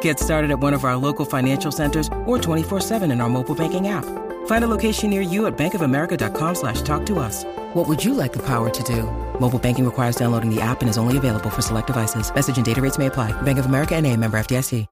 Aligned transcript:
Get 0.00 0.18
started 0.18 0.50
at 0.50 0.58
one 0.58 0.74
of 0.74 0.84
our 0.84 0.96
local 0.96 1.24
financial 1.24 1.70
centers 1.70 2.08
or 2.24 2.38
24-7 2.38 3.12
in 3.12 3.20
our 3.20 3.28
mobile 3.28 3.54
banking 3.54 3.86
app. 3.86 4.04
Find 4.46 4.64
a 4.64 4.68
location 4.68 5.10
near 5.10 5.20
you 5.20 5.46
at 5.46 5.56
bankofamerica.com 5.56 6.54
slash 6.56 6.82
talk 6.82 7.06
to 7.06 7.20
us. 7.20 7.44
What 7.74 7.86
would 7.86 8.04
you 8.04 8.14
like 8.14 8.32
the 8.32 8.44
power 8.44 8.68
to 8.70 8.82
do? 8.82 9.04
Mobile 9.40 9.60
banking 9.60 9.84
requires 9.84 10.16
downloading 10.16 10.52
the 10.52 10.60
app 10.60 10.80
and 10.80 10.90
is 10.90 10.98
only 10.98 11.16
available 11.16 11.50
for 11.50 11.62
select 11.62 11.86
devices. 11.86 12.34
Message 12.34 12.56
and 12.56 12.66
data 12.66 12.80
rates 12.82 12.98
may 12.98 13.06
apply. 13.06 13.30
Bank 13.42 13.60
of 13.60 13.66
America 13.66 13.94
and 13.94 14.04
a 14.04 14.16
member 14.16 14.36
FDIC. 14.36 14.86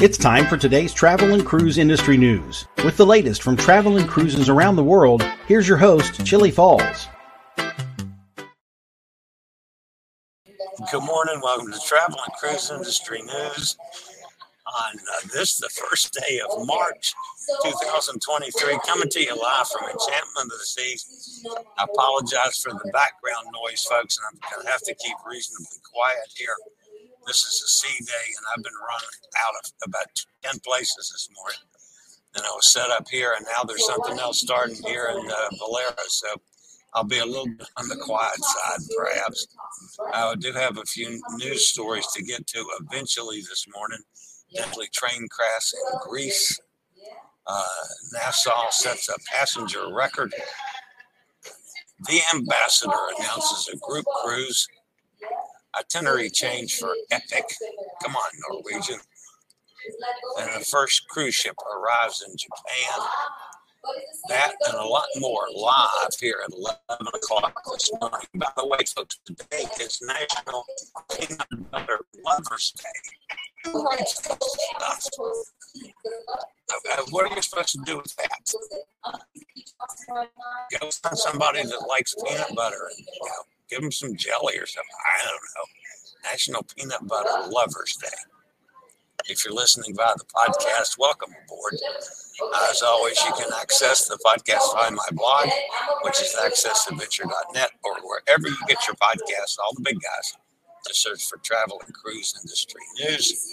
It's 0.00 0.18
time 0.18 0.46
for 0.46 0.56
today's 0.56 0.92
travel 0.92 1.32
and 1.32 1.46
cruise 1.46 1.78
industry 1.78 2.16
news. 2.16 2.66
With 2.84 2.96
the 2.96 3.06
latest 3.06 3.42
from 3.42 3.56
travel 3.56 3.96
and 3.96 4.08
cruises 4.08 4.48
around 4.48 4.76
the 4.76 4.84
world, 4.84 5.22
here's 5.46 5.66
your 5.66 5.78
host, 5.78 6.26
Chillie 6.26 6.50
Falls. 6.50 7.08
Good 10.74 11.04
morning. 11.04 11.40
Welcome 11.40 11.70
to 11.70 11.78
Travel 11.86 12.18
and 12.18 12.34
Cruise 12.34 12.68
Industry 12.68 13.22
News. 13.22 13.76
On 14.66 14.98
uh, 14.98 15.28
this, 15.32 15.58
the 15.58 15.68
first 15.70 16.12
day 16.12 16.40
of 16.40 16.66
March 16.66 17.14
2023, 17.62 18.80
coming 18.84 19.08
to 19.08 19.20
you 19.22 19.38
live 19.38 19.68
from 19.68 19.86
Enchantment 19.86 20.50
of 20.50 20.58
the 20.58 20.66
Seas. 20.66 21.46
I 21.78 21.84
apologize 21.84 22.58
for 22.58 22.72
the 22.72 22.90
background 22.90 23.54
noise, 23.54 23.86
folks, 23.86 24.18
and 24.18 24.26
I'm 24.26 24.50
going 24.50 24.66
to 24.66 24.72
have 24.72 24.82
to 24.82 24.94
keep 24.98 25.14
reasonably 25.24 25.78
quiet 25.86 26.26
here. 26.34 26.56
This 27.24 27.38
is 27.46 27.62
a 27.62 27.70
sea 27.70 28.04
day, 28.04 28.26
and 28.34 28.44
I've 28.50 28.64
been 28.64 28.74
running 28.74 29.18
out 29.46 29.54
of 29.62 29.70
about 29.86 30.10
10 30.42 30.58
places 30.66 31.14
this 31.14 31.28
morning. 31.38 31.62
And 32.34 32.44
I 32.44 32.50
was 32.50 32.72
set 32.72 32.90
up 32.90 33.06
here, 33.08 33.34
and 33.36 33.46
now 33.46 33.62
there's 33.62 33.86
something 33.86 34.18
else 34.18 34.40
starting 34.40 34.82
here 34.82 35.06
in 35.06 35.30
uh, 35.30 35.48
Valera. 35.54 35.94
So 36.08 36.34
I'll 36.94 37.04
be 37.04 37.18
a 37.18 37.26
little 37.26 37.48
bit 37.48 37.68
on 37.76 37.88
the 37.88 37.96
quiet 37.96 38.42
side, 38.42 38.80
perhaps. 38.96 39.48
I 40.12 40.34
do 40.36 40.52
have 40.52 40.78
a 40.78 40.84
few 40.84 41.20
news 41.36 41.66
stories 41.66 42.06
to 42.14 42.22
get 42.22 42.46
to 42.48 42.64
eventually 42.80 43.40
this 43.40 43.66
morning. 43.74 43.98
Definitely 44.54 44.88
train 44.92 45.26
crash 45.28 45.72
in 45.72 45.98
Greece. 46.08 46.60
Uh, 47.46 47.64
Nassau 48.12 48.70
sets 48.70 49.08
a 49.08 49.16
passenger 49.34 49.92
record. 49.92 50.32
The 52.06 52.20
ambassador 52.32 52.92
announces 53.18 53.68
a 53.72 53.76
group 53.78 54.06
cruise. 54.22 54.68
Itinerary 55.78 56.30
change 56.30 56.76
for 56.78 56.90
Epic. 57.10 57.44
Come 58.02 58.14
on, 58.14 58.30
Norwegian. 58.48 59.00
And 60.38 60.60
the 60.60 60.64
first 60.64 61.08
cruise 61.08 61.34
ship 61.34 61.56
arrives 61.76 62.24
in 62.26 62.36
Japan. 62.36 63.08
That 64.28 64.54
and 64.66 64.74
a 64.74 64.84
lot 64.84 65.06
more 65.18 65.46
live 65.54 66.14
here 66.20 66.40
at 66.44 66.52
11 66.52 66.78
o'clock 67.14 67.60
this 67.72 67.90
morning. 68.00 68.26
By 68.34 68.48
the 68.56 68.66
way, 68.66 68.78
folks, 68.96 69.18
today 69.26 69.64
is 69.80 70.00
National 70.02 70.64
Peanut 71.10 71.70
Butter 71.70 72.00
Lovers 72.24 72.72
Day. 72.72 73.72
Uh, 76.90 77.02
what 77.10 77.30
are 77.30 77.34
you 77.34 77.42
supposed 77.42 77.70
to 77.70 77.82
do 77.84 77.98
with 77.98 78.14
that? 78.16 78.52
Go 80.80 80.90
find 80.90 81.18
somebody 81.18 81.62
that 81.62 81.86
likes 81.88 82.14
peanut 82.14 82.54
butter 82.54 82.88
and 82.96 82.98
you 82.98 83.06
know, 83.22 83.42
give 83.68 83.80
them 83.80 83.92
some 83.92 84.16
jelly 84.16 84.56
or 84.58 84.66
something. 84.66 84.90
I 85.06 85.24
don't 85.24 85.34
know. 85.34 86.30
National 86.30 86.62
Peanut 86.62 87.06
Butter 87.06 87.50
Lovers 87.50 87.96
Day. 88.00 88.08
If 89.26 89.44
you're 89.44 89.54
listening 89.54 89.94
via 89.94 90.14
the 90.16 90.24
podcast, 90.24 90.98
welcome 90.98 91.30
aboard. 91.44 91.74
As 92.70 92.82
always, 92.82 93.22
you 93.24 93.32
can 93.32 93.50
access 93.60 94.08
the 94.08 94.18
podcast 94.24 94.72
via 94.74 94.90
my 94.90 95.06
blog, 95.12 95.48
which 96.02 96.20
is 96.20 96.34
accessadventure.net, 96.34 97.70
or 97.84 97.94
wherever 98.02 98.48
you 98.48 98.56
get 98.66 98.86
your 98.86 98.96
podcasts, 98.96 99.58
all 99.58 99.72
the 99.74 99.82
big 99.82 100.00
guys. 100.00 100.34
Just 100.86 101.02
search 101.02 101.24
for 101.26 101.38
travel 101.38 101.80
and 101.84 101.94
cruise 101.94 102.34
industry 102.42 102.80
news. 103.00 103.52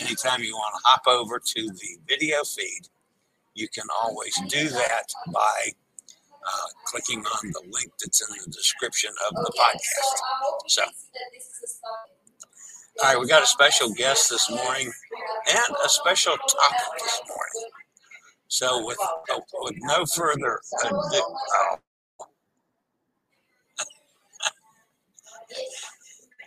Anytime 0.00 0.42
you 0.42 0.54
want 0.54 0.74
to 0.74 0.80
hop 0.84 1.06
over 1.06 1.38
to 1.38 1.68
the 1.68 1.98
video 2.08 2.42
feed, 2.44 2.88
you 3.54 3.68
can 3.68 3.84
always 4.02 4.34
do 4.48 4.68
that 4.70 5.06
by 5.32 5.70
uh, 6.46 6.66
clicking 6.86 7.20
on 7.20 7.50
the 7.52 7.62
link 7.70 7.92
that's 8.00 8.20
in 8.20 8.36
the 8.44 8.50
description 8.50 9.10
of 9.28 9.34
the 9.34 9.52
podcast. 9.58 10.68
So, 10.68 10.82
all 13.02 13.12
right, 13.12 13.20
we 13.20 13.26
got 13.26 13.42
a 13.42 13.46
special 13.46 13.92
guest 13.94 14.30
this 14.30 14.50
morning 14.50 14.92
and 15.48 15.76
a 15.84 15.88
special 15.88 16.36
topic 16.36 16.98
this 17.02 17.20
morning. 17.28 17.70
So, 18.48 18.84
with 18.86 18.98
uh, 19.00 19.40
with 19.62 19.74
no 19.78 20.04
further 20.06 20.60
ado, 20.84 20.96
oh. 21.22 21.76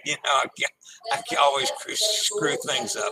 you 0.05 0.13
know, 0.13 0.31
I 0.33 0.45
can, 0.57 0.69
I 1.13 1.21
can 1.27 1.37
always 1.41 1.71
screw 1.95 2.55
things 2.67 2.95
up. 2.95 3.11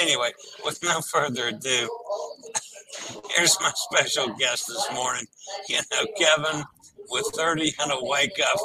Anyway, 0.00 0.30
with 0.64 0.82
no 0.82 1.00
further 1.00 1.48
ado, 1.48 1.88
here's 3.36 3.58
my 3.60 3.70
special 3.74 4.28
guest 4.36 4.66
this 4.68 4.86
morning. 4.92 5.24
You 5.68 5.78
know, 5.92 6.06
Kevin 6.18 6.64
with 7.10 7.26
30 7.36 7.72
and 7.80 7.92
a 7.92 8.04
wake 8.04 8.38
up. 8.52 8.60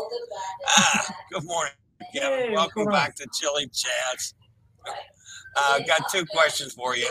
Ah, 0.68 1.16
good 1.32 1.46
morning, 1.46 1.74
Kevin. 2.14 2.40
Hey, 2.50 2.54
Welcome 2.54 2.86
back 2.86 3.16
to 3.16 3.28
Chillie 3.40 3.68
Chats. 3.68 4.34
I 5.56 5.78
uh, 5.78 5.80
got 5.86 6.10
two 6.12 6.26
questions 6.26 6.74
for 6.74 6.96
you. 6.96 7.08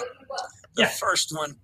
The 0.75 0.82
Yeah. 0.82 0.88
first 0.88 1.32
one. 1.34 1.56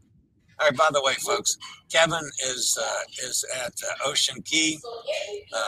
All 0.61 0.69
right. 0.69 0.77
By 0.77 0.89
the 0.93 1.03
way, 1.03 1.15
folks, 1.15 1.57
Kevin 1.91 2.25
is 2.47 2.79
uh, 2.81 3.27
is 3.27 3.45
at 3.65 3.73
uh, 3.73 4.09
Ocean 4.09 4.43
Key 4.43 4.79
uh, 5.55 5.59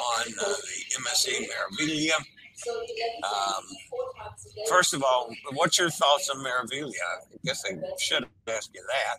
on 0.00 0.32
uh, 0.40 0.44
the 0.44 1.02
MSC 1.02 1.46
Meraviglia. 1.48 2.14
Um, 3.24 3.64
first 4.68 4.94
of 4.94 5.02
all, 5.02 5.30
what's 5.54 5.78
your 5.78 5.90
thoughts 5.90 6.28
on 6.30 6.44
Meraviglia? 6.44 6.92
I 6.92 7.36
guess 7.44 7.64
I 7.66 7.78
should 7.98 8.24
have 8.24 8.56
asked 8.56 8.70
you 8.74 8.82
that. 8.88 9.18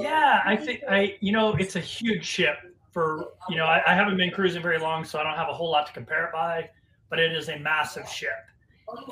Yeah, 0.00 0.42
I 0.44 0.56
think 0.56 0.82
I, 0.88 1.16
you 1.20 1.32
know, 1.32 1.54
it's 1.54 1.76
a 1.76 1.80
huge 1.80 2.24
ship 2.24 2.56
for, 2.92 3.28
you 3.48 3.56
know, 3.56 3.64
I, 3.64 3.82
I 3.86 3.94
haven't 3.94 4.16
been 4.16 4.30
cruising 4.30 4.62
very 4.62 4.78
long, 4.78 5.04
so 5.04 5.18
I 5.18 5.22
don't 5.22 5.36
have 5.36 5.48
a 5.48 5.52
whole 5.52 5.70
lot 5.70 5.86
to 5.86 5.92
compare 5.92 6.26
it 6.26 6.32
by, 6.32 6.68
but 7.10 7.18
it 7.18 7.32
is 7.32 7.48
a 7.48 7.58
massive 7.58 8.08
ship. 8.08 8.30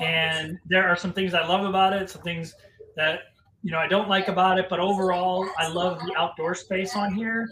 And 0.01 0.57
there 0.65 0.87
are 0.87 0.95
some 0.95 1.13
things 1.13 1.33
I 1.33 1.45
love 1.45 1.65
about 1.65 1.93
it, 1.93 2.09
some 2.09 2.21
things 2.21 2.55
that, 2.95 3.19
you 3.67 3.73
know, 3.73 3.79
I 3.79 3.87
don't 3.89 4.07
like 4.07 4.29
about 4.29 4.57
it, 4.57 4.67
but 4.69 4.79
overall, 4.79 5.45
I 5.57 5.67
love 5.67 5.99
the 6.05 6.15
outdoor 6.15 6.55
space 6.55 6.95
on 6.95 7.13
here. 7.13 7.49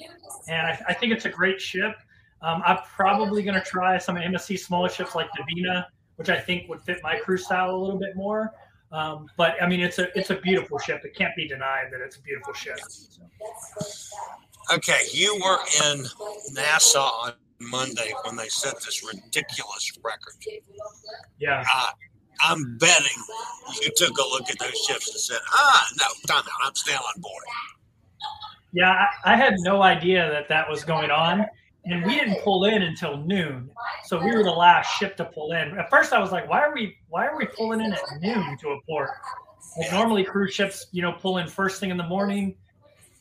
And 0.48 0.66
I, 0.66 0.82
I 0.88 0.94
think 0.94 1.12
it's 1.12 1.26
a 1.26 1.30
great 1.30 1.60
ship. 1.60 1.94
Um, 2.42 2.64
I'm 2.66 2.78
probably 2.96 3.44
going 3.44 3.60
to 3.60 3.66
try 3.66 3.98
some 3.98 4.16
MSC 4.16 4.58
smaller 4.58 4.88
ships 4.88 5.14
like 5.14 5.28
Divina, 5.36 5.90
which 6.16 6.30
I 6.30 6.40
think 6.40 6.70
would 6.70 6.82
fit 6.84 7.00
my 7.04 7.20
cruise 7.20 7.44
style 7.44 7.76
a 7.76 7.76
little 7.76 8.00
bit 8.00 8.16
more. 8.16 8.54
Um, 8.94 9.26
but 9.36 9.62
I 9.62 9.68
mean, 9.68 9.82
it's 9.82 10.00
a 10.00 10.08
it's 10.18 10.30
a 10.30 10.36
beautiful 10.36 10.80
ship. 10.80 11.02
It 11.04 11.18
can't 11.18 11.36
be 11.36 11.50
denied 11.50 11.88
that 11.92 12.00
it's 12.00 12.16
a 12.16 12.22
beautiful 12.22 12.54
ship. 12.54 12.80
Okay, 14.74 15.02
you 15.12 15.38
were 15.44 15.58
in 15.90 16.06
Nassau 16.54 17.10
on 17.26 17.34
Monday 17.60 18.14
when 18.24 18.38
they 18.38 18.48
set 18.48 18.76
this 18.76 19.04
ridiculous 19.04 19.92
record. 20.02 20.36
Yeah. 21.40 21.62
Uh, 21.76 21.92
I'm 22.44 22.78
betting 22.78 23.24
you 23.82 23.92
took 23.96 24.18
a 24.18 24.22
look 24.30 24.50
at 24.50 24.60
those 24.60 24.78
ships 24.78 25.10
and 25.12 25.20
said, 25.20 25.40
ah, 25.52 25.88
no, 26.00 26.06
time 26.28 26.44
out. 26.44 26.68
I'm 26.68 26.76
still 26.76 26.96
on 27.16 27.22
board. 27.22 27.44
Yeah, 28.74 28.92
I, 29.26 29.34
I 29.34 29.36
had 29.36 29.56
no 29.60 29.82
idea 29.82 30.30
that 30.30 30.50
that 30.50 30.70
was 30.70 30.84
going 30.84 31.12
on. 31.12 31.46
And 31.86 32.04
we 32.04 32.16
didn't 32.16 32.42
pull 32.42 32.66
in 32.66 32.82
until 32.82 33.18
noon. 33.18 33.70
So 34.06 34.20
we 34.20 34.36
were 34.36 34.44
the 34.44 34.50
last 34.50 34.98
ship 34.98 35.16
to 35.18 35.26
pull 35.26 35.52
in. 35.52 35.78
At 35.78 35.90
first 35.90 36.14
I 36.14 36.20
was 36.20 36.32
like, 36.32 36.50
why 36.50 36.62
are 36.62 36.74
we 36.74 36.98
why 37.10 37.28
are 37.28 37.38
we 37.38 37.46
pulling 37.46 37.80
in 37.80 37.94
at 37.94 38.02
noon 38.20 38.58
to 38.62 38.70
a 38.70 38.82
port? 38.88 39.12
Like 39.78 39.92
normally 39.92 40.24
cruise 40.24 40.52
ships, 40.52 40.88
you 40.92 41.04
know, 41.04 41.12
pull 41.12 41.38
in 41.38 41.48
first 41.48 41.80
thing 41.80 41.92
in 41.92 41.98
the 41.98 42.08
morning. 42.08 42.56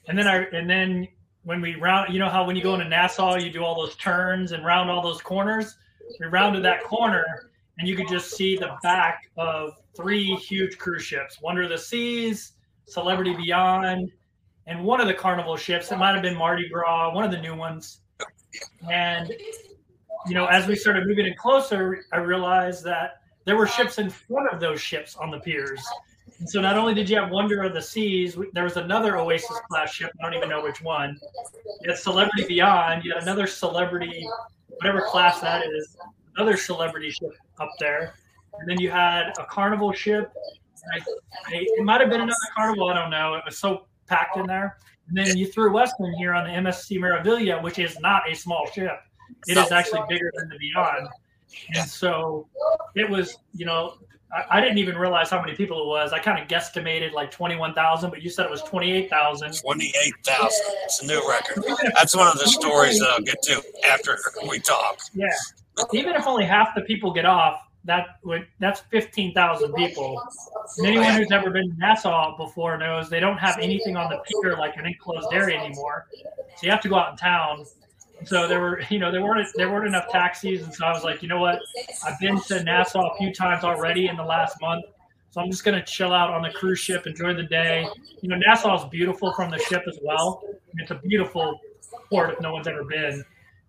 And 0.09 0.19
then 0.19 0.27
I 0.27 0.47
and 0.53 0.69
then 0.69 1.07
when 1.43 1.61
we 1.61 1.75
round 1.75 2.11
you 2.15 2.19
know 2.19 2.31
how 2.31 2.47
when 2.47 2.57
you 2.57 2.63
go 2.63 2.73
into 2.73 2.89
Nassau 2.89 3.37
you 3.37 3.51
do 3.51 3.63
all 3.63 3.75
those 3.75 3.97
turns 3.97 4.53
and 4.53 4.65
round 4.65 4.91
all 4.91 5.03
those 5.03 5.21
corners? 5.21 5.77
We 6.19 6.27
rounded 6.27 6.65
that 6.65 6.85
corner 6.85 7.51
and 7.79 7.89
you 7.89 7.97
could 7.97 8.09
just 8.09 8.33
see 8.37 8.57
the 8.57 8.77
back 8.83 9.31
of 9.37 9.73
three 9.97 10.35
huge 10.37 10.79
cruise 10.79 11.03
ships 11.03 11.41
Wonder 11.41 11.63
of 11.63 11.71
the 11.71 11.79
Seas, 11.79 12.53
Celebrity 12.87 13.35
Beyond, 13.35 14.13
and 14.67 14.85
one 14.85 15.01
of 15.01 15.07
the 15.07 15.15
Carnival 15.15 15.57
ships. 15.57 15.91
It 15.93 15.99
might 15.99 16.13
have 16.13 16.23
been 16.23 16.37
Mardi 16.37 16.69
Gras, 16.69 17.15
one 17.15 17.25
of 17.25 17.31
the 17.31 17.41
new 17.41 17.55
ones. 17.55 18.01
And, 18.91 19.33
you 20.27 20.35
know, 20.35 20.47
as 20.47 20.67
we 20.67 20.77
started 20.77 21.07
moving 21.07 21.27
in 21.27 21.35
closer, 21.35 22.05
I 22.13 22.19
realized 22.19 22.85
that 22.85 23.21
there 23.45 23.57
were 23.57 23.67
ships 23.67 23.99
in 23.99 24.09
front 24.09 24.49
of 24.53 24.61
those 24.61 24.81
ships 24.81 25.17
on 25.17 25.31
the 25.31 25.41
piers. 25.41 25.85
And 26.39 26.49
so 26.49 26.61
not 26.61 26.77
only 26.77 26.95
did 26.95 27.09
you 27.11 27.17
have 27.17 27.31
Wonder 27.31 27.63
of 27.63 27.75
the 27.75 27.83
Seas, 27.83 28.37
there 28.53 28.65
was 28.65 28.77
another 28.77 29.19
Oasis 29.19 29.61
class 29.69 29.93
ship. 29.93 30.11
I 30.21 30.25
don't 30.25 30.35
even 30.35 30.49
know 30.49 30.63
which 30.63 30.81
one. 30.83 31.19
You 31.83 31.91
had 31.91 31.99
Celebrity 31.99 32.47
Beyond. 32.47 33.05
You 33.05 33.13
had 33.15 33.23
another 33.23 33.47
Celebrity, 33.47 34.27
whatever 34.69 35.03
class 35.03 35.41
that 35.41 35.63
is, 35.67 35.97
another 36.37 36.57
celebrity 36.57 37.11
ship 37.11 37.31
up 37.61 37.71
there. 37.79 38.15
And 38.59 38.69
then 38.69 38.81
you 38.81 38.91
had 38.91 39.33
a 39.39 39.45
carnival 39.45 39.93
ship. 39.93 40.33
I, 40.93 40.99
I, 40.99 41.67
it 41.79 41.85
might 41.85 42.01
have 42.01 42.11
been 42.11 42.21
another 42.21 42.37
carnival. 42.55 42.89
I 42.89 42.95
don't 42.95 43.11
know. 43.11 43.35
It 43.35 43.43
was 43.45 43.59
so 43.59 43.87
packed 44.07 44.37
in 44.37 44.47
there. 44.47 44.79
And 45.09 45.17
then 45.17 45.37
you 45.37 45.47
threw 45.47 45.73
Western 45.73 46.15
here 46.15 46.33
on 46.33 46.45
the 46.45 46.51
MSC 46.51 46.99
Meraviglia, 46.99 47.63
which 47.63 47.79
is 47.79 47.99
not 48.01 48.31
a 48.31 48.35
small 48.35 48.67
ship. 48.73 49.01
It 49.47 49.57
is 49.57 49.73
actually 49.73 50.03
bigger 50.09 50.31
than 50.37 50.49
the 50.49 50.59
Beyond. 50.59 51.09
And 51.75 51.89
so 51.89 52.49
it 52.95 53.09
was, 53.09 53.37
you 53.55 53.67
know, 53.67 53.99
I, 54.33 54.59
I 54.59 54.61
didn't 54.61 54.79
even 54.79 54.97
realize 54.97 55.31
how 55.31 55.41
many 55.41 55.55
people 55.55 55.83
it 55.83 55.87
was. 55.87 56.13
I 56.13 56.19
kind 56.19 56.41
of 56.41 56.49
guesstimated 56.49 57.13
like 57.13 57.31
21,000, 57.31 58.11
but 58.11 58.23
you 58.23 58.31
said 58.31 58.47
it 58.47 58.51
was 58.51 58.63
28,000. 58.63 59.61
28,000. 59.61 60.51
It's 60.85 61.03
a 61.03 61.07
new 61.07 61.23
record. 61.29 61.65
That's 61.95 62.17
one 62.17 62.29
of 62.29 62.39
the 62.39 62.49
stories 62.49 62.99
that 62.99 63.11
I'll 63.11 63.21
get 63.21 63.41
to 63.43 63.63
after 63.89 64.19
we 64.49 64.59
talk. 64.59 64.99
Yeah 65.15 65.29
even 65.93 66.15
if 66.15 66.27
only 66.27 66.45
half 66.45 66.75
the 66.75 66.83
people 66.83 67.13
get 67.13 67.25
off, 67.25 67.61
that 67.85 68.19
would 68.25 68.47
that's 68.61 68.81
fifteen 68.81 69.35
thousand 69.35 69.73
people. 69.75 70.23
And 70.79 70.87
anyone 70.87 71.15
who's 71.15 71.31
ever 71.31 71.51
been 71.51 71.71
to 71.71 71.79
Nassau 71.79 72.37
before 72.37 72.79
knows 72.79 73.11
they 73.11 73.21
don't 73.21 73.37
have 73.39 73.59
anything 73.59 73.97
on 73.97 74.11
the 74.11 74.19
pier 74.27 74.57
like 74.57 74.77
an 74.77 74.87
enclosed 74.87 75.29
area 75.33 75.59
anymore. 75.59 76.07
So 76.57 76.63
you 76.63 76.71
have 76.71 76.81
to 76.83 76.89
go 76.89 76.97
out 76.97 77.13
in 77.13 77.17
town. 77.17 77.67
So 78.25 78.49
there 78.49 78.61
were, 78.61 78.81
you 78.89 78.99
know, 78.99 79.13
there 79.13 79.23
weren't 79.23 79.47
there 79.55 79.71
weren't 79.71 79.87
enough 79.87 80.09
taxis, 80.11 80.63
and 80.63 80.73
so 80.73 80.87
I 80.87 80.93
was 80.93 81.05
like, 81.05 81.23
you 81.23 81.29
know 81.29 81.41
what? 81.41 81.61
I've 82.07 82.19
been 82.21 82.41
to 82.43 82.63
Nassau 82.63 83.11
a 83.11 83.17
few 83.19 83.35
times 83.35 83.65
already 83.65 84.09
in 84.09 84.17
the 84.17 84.25
last 84.25 84.59
month, 84.63 84.87
so 85.31 85.43
I'm 85.43 85.51
just 85.51 85.65
gonna 85.65 85.85
chill 85.85 86.13
out 86.13 86.31
on 86.31 86.41
the 86.41 86.51
cruise 86.51 86.79
ship, 86.79 87.07
enjoy 87.07 87.35
the 87.35 87.43
day. 87.43 87.87
You 88.23 88.31
know, 88.31 88.37
Nassau 88.37 88.83
is 88.83 88.89
beautiful 88.89 89.35
from 89.35 89.51
the 89.51 89.59
ship 89.59 89.83
as 89.87 89.99
well. 90.01 90.43
It's 90.79 90.91
a 90.91 90.95
beautiful 90.95 91.61
port 92.09 92.31
if 92.31 92.41
no 92.41 92.53
one's 92.53 92.67
ever 92.67 92.85
been 92.85 93.25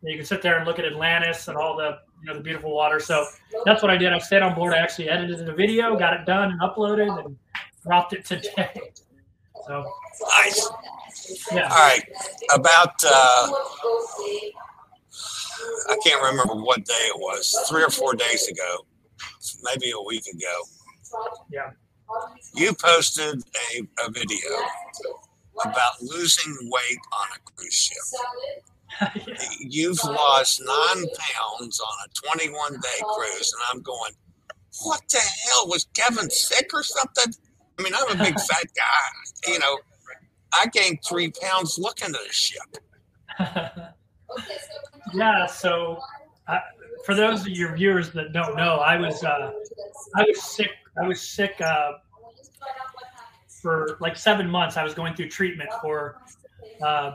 you 0.07 0.17
can 0.17 0.25
sit 0.25 0.41
there 0.41 0.57
and 0.57 0.65
look 0.65 0.79
at 0.79 0.85
Atlantis 0.85 1.47
and 1.47 1.57
all 1.57 1.75
the 1.75 1.99
you 2.21 2.27
know 2.27 2.35
the 2.35 2.43
beautiful 2.43 2.73
water. 2.73 2.99
So 2.99 3.25
that's 3.65 3.81
what 3.81 3.91
I 3.91 3.97
did. 3.97 4.13
I 4.13 4.19
stayed 4.19 4.41
on 4.41 4.55
board. 4.55 4.73
I 4.73 4.77
actually 4.77 5.09
edited 5.09 5.45
the 5.45 5.53
video, 5.53 5.97
got 5.97 6.13
it 6.13 6.25
done 6.25 6.51
and 6.51 6.61
uploaded, 6.61 7.25
and 7.25 7.37
dropped 7.83 8.13
it 8.13 8.25
today. 8.25 8.71
So 9.67 9.83
nice. 10.21 10.69
Yeah. 11.51 11.63
All 11.63 11.69
right. 11.69 12.03
About 12.53 12.93
uh, 13.05 13.51
I 15.89 15.97
can't 16.03 16.21
remember 16.23 16.55
what 16.55 16.85
day 16.85 16.93
it 16.93 17.17
was. 17.17 17.55
Three 17.69 17.83
or 17.83 17.89
four 17.89 18.13
days 18.13 18.47
ago, 18.47 18.85
maybe 19.63 19.91
a 19.91 20.01
week 20.05 20.25
ago. 20.27 20.63
Yeah. 21.51 21.71
You 22.53 22.73
posted 22.73 23.41
a, 23.73 23.79
a 24.05 24.11
video 24.11 24.49
about 25.63 26.01
losing 26.01 26.55
weight 26.63 26.99
on 27.19 27.27
a 27.35 27.51
cruise 27.51 27.73
ship. 27.73 28.19
You've 29.59 30.03
lost 30.03 30.61
nine 30.65 31.05
pounds 31.17 31.79
on 31.79 31.95
a 32.05 32.35
21 32.35 32.73
day 32.73 33.01
cruise. 33.01 33.53
And 33.53 33.61
I'm 33.71 33.81
going, 33.81 34.11
what 34.83 35.01
the 35.09 35.19
hell? 35.19 35.67
Was 35.67 35.87
Kevin 35.93 36.29
sick 36.29 36.69
or 36.73 36.83
something? 36.83 37.33
I 37.77 37.81
mean, 37.81 37.93
I'm 37.95 38.19
a 38.19 38.23
big 38.23 38.39
fat 38.39 38.67
guy. 38.75 39.51
You 39.51 39.59
know, 39.59 39.77
I 40.53 40.67
gained 40.67 40.99
three 41.07 41.31
pounds 41.31 41.77
looking 41.77 42.07
at 42.07 42.13
the 42.13 42.33
ship. 42.33 42.77
yeah. 45.13 45.45
So, 45.45 45.99
uh, 46.47 46.59
for 47.05 47.15
those 47.15 47.41
of 47.41 47.49
your 47.49 47.75
viewers 47.75 48.11
that 48.11 48.33
don't 48.33 48.55
know, 48.55 48.77
I 48.77 48.97
was 48.97 49.23
uh, 49.23 49.51
I 50.15 50.23
was 50.23 50.41
sick. 50.41 50.71
I 51.01 51.07
was 51.07 51.21
sick 51.21 51.59
uh, 51.61 51.93
for 53.61 53.97
like 53.99 54.15
seven 54.15 54.49
months. 54.49 54.77
I 54.77 54.83
was 54.83 54.93
going 54.93 55.15
through 55.15 55.29
treatment 55.29 55.69
for 55.81 56.21
uh, 56.81 57.11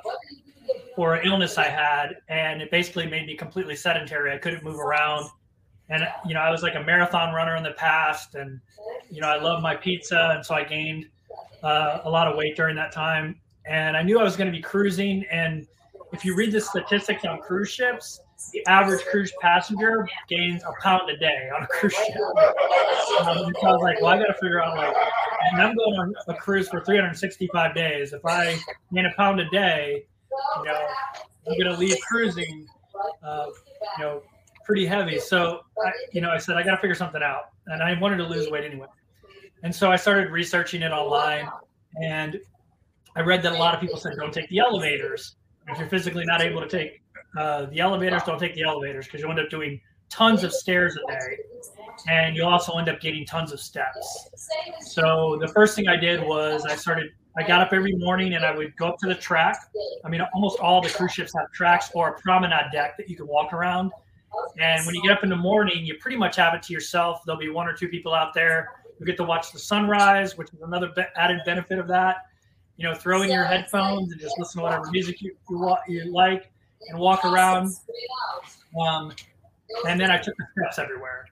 for 0.96 1.14
an 1.14 1.26
illness 1.26 1.58
I 1.58 1.68
had, 1.68 2.16
and 2.28 2.60
it 2.62 2.70
basically 2.70 3.06
made 3.06 3.26
me 3.26 3.36
completely 3.36 3.76
sedentary. 3.76 4.32
I 4.32 4.38
couldn't 4.38 4.62
move 4.62 4.78
around, 4.78 5.28
and 5.88 6.06
you 6.26 6.34
know 6.34 6.40
I 6.40 6.50
was 6.50 6.62
like 6.62 6.74
a 6.74 6.82
marathon 6.82 7.34
runner 7.34 7.56
in 7.56 7.62
the 7.62 7.72
past, 7.72 8.34
and 8.34 8.60
you 9.10 9.20
know 9.20 9.28
I 9.28 9.40
love 9.40 9.62
my 9.62 9.74
pizza, 9.74 10.32
and 10.34 10.44
so 10.44 10.54
I 10.54 10.64
gained 10.64 11.06
uh, 11.62 12.00
a 12.04 12.10
lot 12.10 12.28
of 12.28 12.36
weight 12.36 12.56
during 12.56 12.76
that 12.76 12.92
time. 12.92 13.36
And 13.66 13.96
I 13.96 14.02
knew 14.02 14.18
I 14.18 14.22
was 14.22 14.36
going 14.36 14.50
to 14.50 14.56
be 14.56 14.62
cruising. 14.62 15.24
And 15.30 15.66
if 16.12 16.24
you 16.24 16.34
read 16.34 16.52
the 16.52 16.60
statistics 16.60 17.24
on 17.24 17.40
cruise 17.40 17.70
ships, 17.70 18.20
the 18.52 18.66
average 18.66 19.04
cruise 19.04 19.32
passenger 19.40 20.08
gains 20.28 20.62
a 20.62 20.72
pound 20.82 21.10
a 21.10 21.16
day 21.16 21.50
on 21.54 21.62
a 21.62 21.66
cruise 21.66 21.94
ship. 21.94 22.16
Um, 23.20 23.52
so 23.60 23.66
I 23.66 23.72
was 23.72 23.82
like, 23.82 24.00
well, 24.00 24.12
I 24.12 24.18
got 24.18 24.26
to 24.26 24.34
figure 24.34 24.62
out 24.62 24.76
like, 24.76 24.96
and 25.52 25.60
I'm 25.60 25.74
going 25.74 25.98
on 25.98 26.14
a 26.28 26.34
cruise 26.34 26.68
for 26.68 26.82
365 26.82 27.74
days. 27.74 28.12
If 28.14 28.24
I 28.24 28.56
gain 28.94 29.04
a 29.04 29.12
pound 29.14 29.40
a 29.40 29.50
day, 29.50 30.04
you 30.58 30.64
know, 30.64 30.86
I'm 31.48 31.58
going 31.58 31.72
to 31.72 31.78
leave 31.78 31.96
cruising, 32.00 32.66
uh, 33.22 33.46
you 33.98 34.04
know, 34.04 34.22
pretty 34.64 34.86
heavy. 34.86 35.18
So, 35.18 35.60
I, 35.84 35.92
you 36.12 36.20
know, 36.20 36.30
I 36.30 36.38
said, 36.38 36.56
I 36.56 36.62
got 36.62 36.76
to 36.76 36.80
figure 36.80 36.94
something 36.94 37.22
out. 37.22 37.50
And 37.66 37.82
I 37.82 37.98
wanted 37.98 38.18
to 38.18 38.24
lose 38.24 38.50
weight 38.50 38.64
anyway. 38.64 38.86
And 39.62 39.74
so 39.74 39.90
I 39.90 39.96
started 39.96 40.30
researching 40.30 40.82
it 40.82 40.92
online. 40.92 41.48
And 42.02 42.40
I 43.16 43.20
read 43.20 43.42
that 43.42 43.52
a 43.52 43.58
lot 43.58 43.74
of 43.74 43.80
people 43.80 43.98
said, 43.98 44.14
don't 44.16 44.32
take 44.32 44.48
the 44.48 44.58
elevators. 44.58 45.36
If 45.68 45.78
you're 45.78 45.88
physically 45.88 46.24
not 46.24 46.42
able 46.42 46.60
to 46.60 46.68
take 46.68 47.02
uh, 47.38 47.66
the 47.66 47.80
elevators, 47.80 48.22
don't 48.24 48.38
take 48.38 48.54
the 48.54 48.62
elevators 48.62 49.06
because 49.06 49.20
you 49.20 49.28
end 49.28 49.38
up 49.38 49.50
doing 49.50 49.80
tons 50.10 50.44
of 50.44 50.52
stairs 50.52 50.96
a 50.96 51.10
day. 51.10 51.38
And 52.08 52.34
you'll 52.36 52.48
also 52.48 52.76
end 52.78 52.88
up 52.88 53.00
getting 53.00 53.26
tons 53.26 53.52
of 53.52 53.60
steps. 53.60 54.28
So 54.80 55.38
the 55.40 55.48
first 55.48 55.76
thing 55.76 55.88
I 55.88 55.96
did 55.96 56.22
was 56.22 56.64
I 56.64 56.74
started 56.74 57.10
I 57.36 57.46
got 57.46 57.62
up 57.62 57.72
every 57.72 57.92
morning 57.92 58.34
and 58.34 58.44
I 58.44 58.54
would 58.54 58.76
go 58.76 58.88
up 58.88 58.98
to 58.98 59.08
the 59.08 59.14
track. 59.14 59.56
I 60.04 60.08
mean, 60.08 60.20
almost 60.34 60.58
all 60.58 60.80
the 60.80 60.88
cruise 60.88 61.12
ships 61.12 61.32
have 61.38 61.50
tracks 61.52 61.90
or 61.94 62.08
a 62.08 62.20
promenade 62.20 62.72
deck 62.72 62.96
that 62.96 63.08
you 63.08 63.16
can 63.16 63.26
walk 63.28 63.52
around. 63.52 63.92
And 64.60 64.84
when 64.84 64.94
you 64.94 65.02
get 65.02 65.12
up 65.12 65.22
in 65.22 65.30
the 65.30 65.36
morning, 65.36 65.84
you 65.84 65.94
pretty 65.98 66.16
much 66.16 66.36
have 66.36 66.54
it 66.54 66.62
to 66.64 66.72
yourself. 66.72 67.20
There'll 67.24 67.40
be 67.40 67.48
one 67.48 67.68
or 67.68 67.72
two 67.72 67.88
people 67.88 68.14
out 68.14 68.34
there. 68.34 68.70
You 68.98 69.06
get 69.06 69.16
to 69.18 69.24
watch 69.24 69.52
the 69.52 69.58
sunrise, 69.58 70.36
which 70.36 70.52
is 70.52 70.60
another 70.60 70.90
be- 70.94 71.02
added 71.16 71.40
benefit 71.46 71.78
of 71.78 71.86
that. 71.88 72.26
You 72.76 72.84
know, 72.84 72.94
throw 72.94 73.22
in 73.22 73.30
your 73.30 73.44
headphones 73.44 74.10
and 74.10 74.20
just 74.20 74.38
listen 74.38 74.58
to 74.58 74.64
whatever 74.64 74.90
music 74.90 75.22
you, 75.22 75.36
you, 75.48 75.76
you 75.88 76.12
like 76.12 76.50
and 76.88 76.98
walk 76.98 77.24
around. 77.24 77.74
Um, 78.80 79.12
and 79.88 80.00
then 80.00 80.10
I 80.10 80.18
took 80.18 80.36
the 80.36 80.46
steps 80.56 80.78
everywhere. 80.78 81.26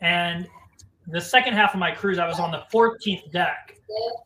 And 0.00 0.46
the 1.08 1.20
second 1.20 1.54
half 1.54 1.74
of 1.74 1.80
my 1.80 1.90
cruise, 1.90 2.18
I 2.18 2.26
was 2.26 2.38
on 2.38 2.50
the 2.50 2.64
14th 2.72 3.30
deck. 3.32 3.76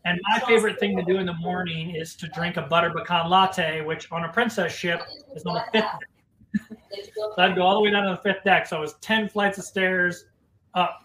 And 0.05 0.21
my 0.31 0.41
favorite 0.41 0.79
thing 0.79 0.97
to 0.97 1.03
do 1.03 1.19
in 1.19 1.27
the 1.27 1.35
morning 1.35 1.95
is 1.95 2.15
to 2.17 2.29
drink 2.29 2.57
a 2.57 2.63
butter 2.63 2.91
pecan 2.91 3.29
latte, 3.29 3.83
which 3.83 4.11
on 4.13 4.25
a 4.25 4.29
princess 4.29 4.73
ship 4.73 5.03
is 5.35 5.45
on 5.45 5.55
the 5.55 5.65
fifth 5.73 5.85
deck. 6.01 6.79
so 7.15 7.43
I'd 7.43 7.57
go 7.57 7.63
all 7.63 7.75
the 7.75 7.81
way 7.81 7.91
down 7.91 8.05
to 8.05 8.11
the 8.11 8.33
fifth 8.33 8.45
deck. 8.45 8.67
So 8.67 8.79
it 8.79 8.81
was 8.81 8.95
10 9.01 9.29
flights 9.29 9.59
of 9.59 9.65
stairs 9.65 10.27
up. 10.75 11.05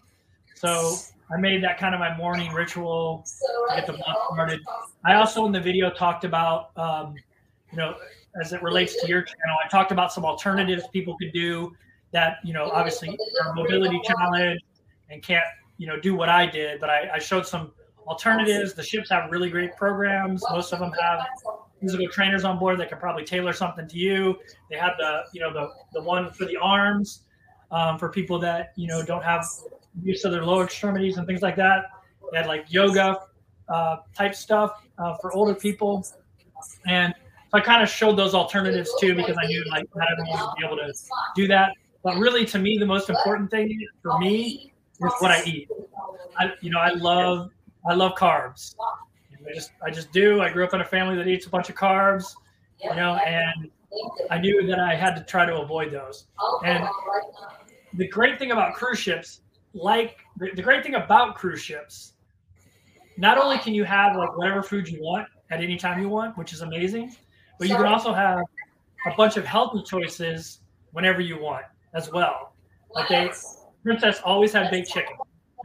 So 0.55 0.95
I 1.35 1.39
made 1.39 1.63
that 1.63 1.77
kind 1.79 1.95
of 1.95 1.99
my 1.99 2.15
morning 2.15 2.51
ritual 2.53 3.25
to 3.69 3.75
get 3.75 3.87
the 3.87 3.93
month 3.93 4.17
started. 4.31 4.61
I 5.03 5.15
also 5.15 5.45
in 5.45 5.51
the 5.51 5.59
video 5.59 5.89
talked 5.89 6.23
about, 6.23 6.77
um, 6.77 7.15
you 7.71 7.77
know, 7.77 7.95
as 8.41 8.53
it 8.53 8.61
relates 8.61 9.01
to 9.01 9.07
your 9.07 9.23
channel, 9.23 9.57
I 9.63 9.67
talked 9.67 9.91
about 9.91 10.13
some 10.13 10.25
alternatives 10.25 10.83
people 10.93 11.17
could 11.17 11.33
do 11.33 11.75
that, 12.13 12.37
you 12.43 12.53
know, 12.53 12.69
obviously 12.71 13.17
are 13.43 13.53
mobility 13.53 13.99
challenge 14.05 14.61
and 15.09 15.21
can't 15.21 15.45
you 15.77 15.87
know 15.87 15.99
do 15.99 16.15
what 16.15 16.29
I 16.29 16.45
did, 16.45 16.79
but 16.79 16.89
I, 16.89 17.09
I 17.15 17.19
showed 17.19 17.45
some 17.45 17.71
alternatives. 18.07 18.73
The 18.73 18.83
ships 18.83 19.09
have 19.09 19.31
really 19.31 19.49
great 19.49 19.75
programs. 19.75 20.43
Most 20.49 20.73
of 20.73 20.79
them 20.79 20.91
have 20.99 21.27
physical 21.81 22.07
trainers 22.09 22.43
on 22.43 22.59
board 22.59 22.79
that 22.79 22.89
can 22.89 22.97
probably 22.99 23.25
tailor 23.25 23.53
something 23.53 23.87
to 23.87 23.97
you. 23.97 24.37
They 24.69 24.77
have 24.77 24.93
the 24.97 25.23
you 25.33 25.41
know 25.41 25.51
the 25.51 25.69
the 25.93 26.01
one 26.01 26.31
for 26.31 26.45
the 26.45 26.57
arms 26.57 27.23
um, 27.71 27.97
for 27.97 28.09
people 28.09 28.39
that 28.39 28.73
you 28.75 28.87
know 28.87 29.03
don't 29.03 29.23
have 29.23 29.45
use 30.01 30.23
of 30.25 30.31
their 30.31 30.45
lower 30.45 30.63
extremities 30.63 31.17
and 31.17 31.27
things 31.27 31.41
like 31.41 31.55
that. 31.57 31.85
They 32.31 32.37
had 32.37 32.47
like 32.47 32.65
yoga 32.69 33.19
uh, 33.69 33.97
type 34.15 34.35
stuff 34.35 34.85
uh, 34.97 35.15
for 35.21 35.33
older 35.33 35.55
people, 35.55 36.05
and 36.87 37.13
so 37.51 37.57
I 37.57 37.61
kind 37.61 37.83
of 37.83 37.89
showed 37.89 38.15
those 38.15 38.33
alternatives 38.33 38.91
too 38.99 39.15
because 39.15 39.37
I 39.37 39.45
knew 39.47 39.63
like 39.69 39.85
not 39.95 40.07
everyone 40.11 40.39
would 40.39 40.55
be 40.57 40.65
able 40.65 40.77
to 40.77 40.93
do 41.35 41.47
that. 41.47 41.73
But 42.03 42.17
really, 42.17 42.45
to 42.45 42.59
me, 42.59 42.77
the 42.77 42.85
most 42.85 43.09
important 43.09 43.49
thing 43.49 43.79
for 44.01 44.19
me 44.19 44.73
is 44.99 45.11
what 45.19 45.31
I 45.31 45.41
eat. 45.45 45.69
I, 46.37 46.51
you 46.61 46.69
know, 46.69 46.79
I 46.79 46.89
love 46.89 47.49
I 47.87 47.93
love 47.93 48.13
carbs. 48.15 48.75
I 49.33 49.53
just 49.53 49.71
I 49.85 49.89
just 49.89 50.11
do. 50.11 50.41
I 50.41 50.49
grew 50.51 50.65
up 50.65 50.73
in 50.73 50.81
a 50.81 50.85
family 50.85 51.15
that 51.15 51.27
eats 51.27 51.45
a 51.45 51.49
bunch 51.49 51.69
of 51.69 51.75
carbs, 51.75 52.35
you 52.83 52.93
know, 52.95 53.15
and 53.15 53.69
I 54.29 54.37
knew 54.37 54.65
that 54.67 54.79
I 54.79 54.95
had 54.95 55.15
to 55.15 55.23
try 55.23 55.45
to 55.45 55.57
avoid 55.57 55.91
those. 55.91 56.25
And 56.65 56.85
the 57.93 58.07
great 58.07 58.37
thing 58.37 58.51
about 58.51 58.73
cruise 58.73 58.99
ships, 58.99 59.41
like 59.73 60.17
the, 60.37 60.51
the 60.55 60.61
great 60.61 60.83
thing 60.83 60.95
about 60.95 61.35
cruise 61.35 61.61
ships, 61.61 62.13
not 63.17 63.37
only 63.37 63.57
can 63.59 63.73
you 63.73 63.83
have 63.85 64.15
like 64.15 64.35
whatever 64.37 64.61
food 64.61 64.89
you 64.89 65.01
want 65.01 65.27
at 65.51 65.61
any 65.61 65.77
time 65.77 66.01
you 66.01 66.09
want, 66.09 66.37
which 66.37 66.51
is 66.51 66.61
amazing, 66.61 67.15
but 67.59 67.69
you 67.69 67.75
can 67.75 67.85
also 67.85 68.13
have 68.13 68.39
a 69.05 69.15
bunch 69.15 69.37
of 69.37 69.45
healthy 69.45 69.83
choices 69.83 70.59
whenever 70.91 71.21
you 71.21 71.39
want 71.39 71.65
as 71.93 72.11
well. 72.11 72.53
Like 72.93 73.09
they, 73.09 73.31
Princess 73.83 74.21
always 74.23 74.53
had 74.53 74.71
baked 74.71 74.89
chicken. 74.89 75.15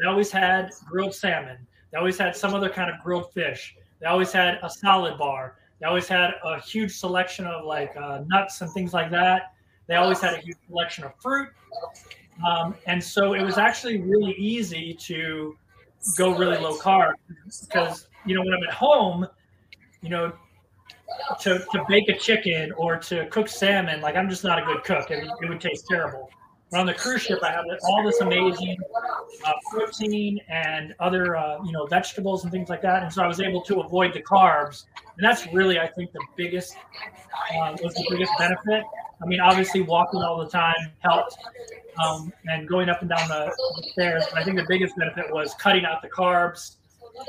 They 0.00 0.06
always 0.06 0.30
had 0.30 0.70
grilled 0.88 1.14
salmon. 1.14 1.58
They 1.90 1.98
always 1.98 2.18
had 2.18 2.36
some 2.36 2.54
other 2.54 2.68
kind 2.68 2.90
of 2.90 3.02
grilled 3.02 3.32
fish. 3.32 3.74
They 4.00 4.06
always 4.06 4.32
had 4.32 4.58
a 4.62 4.70
salad 4.70 5.18
bar. 5.18 5.56
They 5.80 5.86
always 5.86 6.08
had 6.08 6.30
a 6.44 6.60
huge 6.60 6.96
selection 6.96 7.46
of 7.46 7.64
like 7.64 7.96
uh, 7.96 8.22
nuts 8.26 8.60
and 8.60 8.70
things 8.72 8.92
like 8.92 9.10
that. 9.10 9.52
They 9.86 9.94
always 9.94 10.20
had 10.20 10.34
a 10.34 10.38
huge 10.38 10.58
selection 10.66 11.04
of 11.04 11.12
fruit. 11.20 11.48
Um, 12.46 12.74
and 12.86 13.02
so 13.02 13.34
it 13.34 13.42
was 13.42 13.58
actually 13.58 14.00
really 14.00 14.32
easy 14.32 14.94
to 14.94 15.56
go 16.16 16.36
really 16.36 16.58
low 16.58 16.76
carb 16.78 17.14
because, 17.66 18.08
you 18.24 18.34
know, 18.34 18.42
when 18.42 18.54
I'm 18.54 18.62
at 18.68 18.74
home, 18.74 19.26
you 20.02 20.10
know, 20.10 20.32
to, 21.40 21.58
to 21.58 21.84
bake 21.88 22.08
a 22.08 22.18
chicken 22.18 22.72
or 22.72 22.96
to 22.96 23.26
cook 23.26 23.48
salmon, 23.48 24.00
like 24.00 24.16
I'm 24.16 24.28
just 24.28 24.44
not 24.44 24.58
a 24.58 24.64
good 24.64 24.84
cook. 24.84 25.10
It, 25.10 25.28
it 25.42 25.48
would 25.48 25.60
taste 25.60 25.86
terrible. 25.88 26.30
But 26.70 26.80
on 26.80 26.86
the 26.86 26.94
cruise 26.94 27.22
ship, 27.22 27.38
I 27.42 27.50
have 27.50 27.64
all 27.84 28.04
this 28.04 28.20
amazing 28.20 28.76
uh, 29.44 29.52
protein 29.70 30.38
and 30.48 30.94
other, 31.00 31.34
uh, 31.34 31.64
you 31.64 31.72
know, 31.72 31.86
vegetables 31.86 32.42
and 32.44 32.52
things 32.52 32.68
like 32.68 32.82
that. 32.82 33.02
And 33.02 33.12
so 33.12 33.22
I 33.22 33.26
was 33.26 33.40
able 33.40 33.62
to 33.62 33.80
avoid 33.80 34.12
the 34.12 34.20
carbs. 34.20 34.84
And 35.16 35.24
that's 35.24 35.50
really, 35.52 35.78
I 35.78 35.86
think, 35.86 36.12
the 36.12 36.22
biggest 36.36 36.76
uh, 37.54 37.74
was 37.82 37.94
the 37.94 38.06
biggest 38.10 38.32
benefit. 38.38 38.84
I 39.22 39.26
mean, 39.26 39.40
obviously, 39.40 39.80
walking 39.80 40.20
all 40.20 40.38
the 40.38 40.48
time 40.48 40.92
helped, 40.98 41.36
um, 42.04 42.32
and 42.46 42.68
going 42.68 42.88
up 42.90 43.00
and 43.00 43.08
down 43.08 43.26
the, 43.28 43.50
the 43.76 43.88
stairs. 43.92 44.24
But 44.30 44.40
I 44.40 44.44
think 44.44 44.58
the 44.58 44.66
biggest 44.68 44.94
benefit 44.96 45.32
was 45.32 45.54
cutting 45.54 45.86
out 45.86 46.02
the 46.02 46.08
carbs 46.08 46.76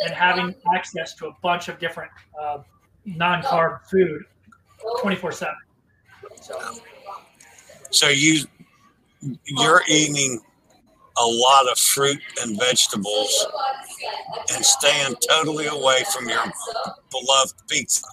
and 0.03 0.13
having 0.13 0.53
access 0.75 1.13
to 1.15 1.27
a 1.27 1.31
bunch 1.41 1.69
of 1.69 1.79
different 1.79 2.12
uh, 2.39 2.59
non-carb 3.06 3.84
food 3.86 4.24
24 5.01 5.32
7 5.32 5.53
so. 6.41 6.60
so 7.91 8.08
you 8.08 8.46
you're 9.46 9.82
eating 9.89 10.39
a 11.18 11.25
lot 11.25 11.70
of 11.70 11.77
fruit 11.77 12.22
and 12.41 12.58
vegetables 12.58 13.48
and 14.53 14.63
staying 14.63 15.15
totally 15.27 15.68
away 15.68 16.01
from 16.13 16.29
your 16.29 16.44
beloved 17.12 17.56
pizza. 17.68 18.08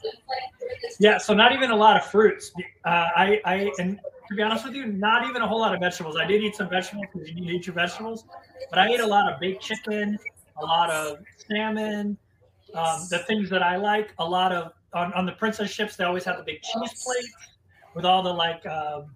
Yeah 0.98 1.18
so 1.18 1.32
not 1.34 1.52
even 1.52 1.70
a 1.70 1.76
lot 1.76 1.96
of 1.96 2.06
fruits. 2.10 2.52
Uh, 2.84 2.88
i 3.16 3.40
i 3.44 3.70
and 3.78 4.00
to 4.28 4.34
be 4.34 4.42
honest 4.42 4.64
with 4.64 4.74
you 4.74 4.86
not 4.86 5.28
even 5.28 5.42
a 5.42 5.46
whole 5.46 5.60
lot 5.60 5.72
of 5.72 5.80
vegetables. 5.80 6.16
I 6.16 6.26
did 6.26 6.42
eat 6.42 6.56
some 6.56 6.68
vegetables 6.68 7.06
because 7.12 7.28
you 7.28 7.36
need 7.36 7.46
to 7.46 7.54
eat 7.54 7.66
your 7.66 7.74
vegetables 7.74 8.24
but 8.70 8.78
i 8.78 8.88
ate 8.88 9.00
a 9.00 9.06
lot 9.06 9.32
of 9.32 9.40
baked 9.40 9.62
chicken 9.62 10.18
a 10.58 10.64
lot 10.64 10.90
of 10.90 11.18
salmon 11.48 12.16
um, 12.74 13.06
the 13.10 13.18
things 13.20 13.48
that 13.50 13.62
i 13.62 13.76
like 13.76 14.12
a 14.18 14.24
lot 14.24 14.52
of 14.52 14.72
on, 14.96 15.12
on 15.12 15.26
the 15.26 15.32
princess 15.32 15.70
ships, 15.70 15.96
they 15.96 16.04
always 16.04 16.24
have 16.24 16.38
the 16.38 16.42
big 16.42 16.62
cheese 16.62 17.04
plate 17.04 17.30
with 17.94 18.04
all 18.04 18.22
the 18.22 18.32
like, 18.32 18.64
um, 18.66 19.14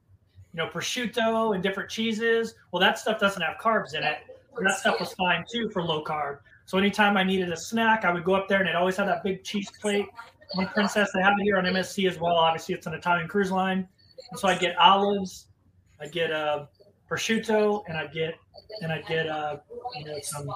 you 0.53 0.59
know, 0.59 0.69
prosciutto 0.69 1.55
and 1.55 1.63
different 1.63 1.91
cheeses. 1.91 2.55
Well, 2.71 2.81
that 2.81 2.99
stuff 2.99 3.19
doesn't 3.19 3.41
have 3.41 3.57
carbs 3.59 3.95
in 3.95 4.03
it. 4.03 4.19
that 4.63 4.79
stuff 4.79 5.01
was 5.01 5.13
fine 5.15 5.45
too 5.51 5.71
for 5.71 5.83
low 5.83 6.05
carb. 6.05 6.39
So 6.67 6.79
anytime 6.79 7.17
I 7.17 7.25
needed 7.25 7.51
a 7.51 7.57
snack, 7.57 8.05
I 8.05 8.13
would 8.13 8.25
go 8.25 8.35
up 8.35 8.49
there 8.49 8.61
and 8.61 8.69
it 8.69 8.77
always 8.77 8.97
had 8.97 9.09
that 9.09 9.25
big 9.25 9.43
cheese 9.43 9.71
plate. 9.81 10.07
On 10.57 10.67
Princess, 10.69 11.11
they 11.15 11.23
have 11.23 11.35
it 11.39 11.45
here 11.45 11.57
on 11.57 11.65
MSC 11.65 12.09
as 12.09 12.19
well. 12.19 12.35
Obviously, 12.35 12.75
it's 12.75 12.87
an 12.87 12.95
Italian 12.95 13.29
cruise 13.29 13.53
line. 13.53 13.89
And 14.31 14.39
so 14.39 14.49
I 14.49 14.57
get 14.57 14.77
olives, 14.79 15.47
I 16.01 16.09
get 16.09 16.33
uh, 16.33 16.67
prosciutto, 17.09 17.85
and 17.89 17.97
I 17.97 18.07
get 18.09 18.35
and 18.83 18.93
I 18.93 19.01
get 19.03 19.29
uh, 19.29 19.59
you 19.97 20.05
know 20.05 20.19
some 20.23 20.51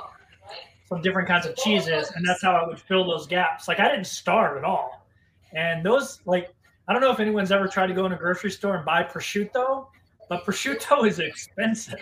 some 0.88 1.00
different 1.00 1.28
kinds 1.28 1.47
of 1.47 1.57
cheeses, 1.57 2.11
and 2.14 2.26
that's 2.26 2.43
how 2.43 2.52
I 2.52 2.66
would 2.66 2.78
fill 2.78 3.07
those 3.07 3.26
gaps. 3.26 3.69
Like 3.69 3.81
I 3.81 3.88
didn't 3.88 4.07
starve 4.07 4.59
at 4.59 4.64
all. 4.64 5.03
And 5.54 5.84
those, 5.84 6.20
like, 6.26 6.54
I 6.88 6.92
don't 6.92 7.00
know 7.00 7.11
if 7.11 7.20
anyone's 7.20 7.52
ever 7.52 7.66
tried 7.66 7.87
to 7.87 7.94
go 7.94 8.06
in 8.06 8.12
a 8.12 8.16
grocery 8.16 8.50
store 8.50 8.76
and 8.76 8.84
buy 8.84 9.02
prosciutto, 9.02 9.87
but 10.28 10.44
prosciutto 10.44 11.06
is 11.06 11.18
expensive. 11.18 12.00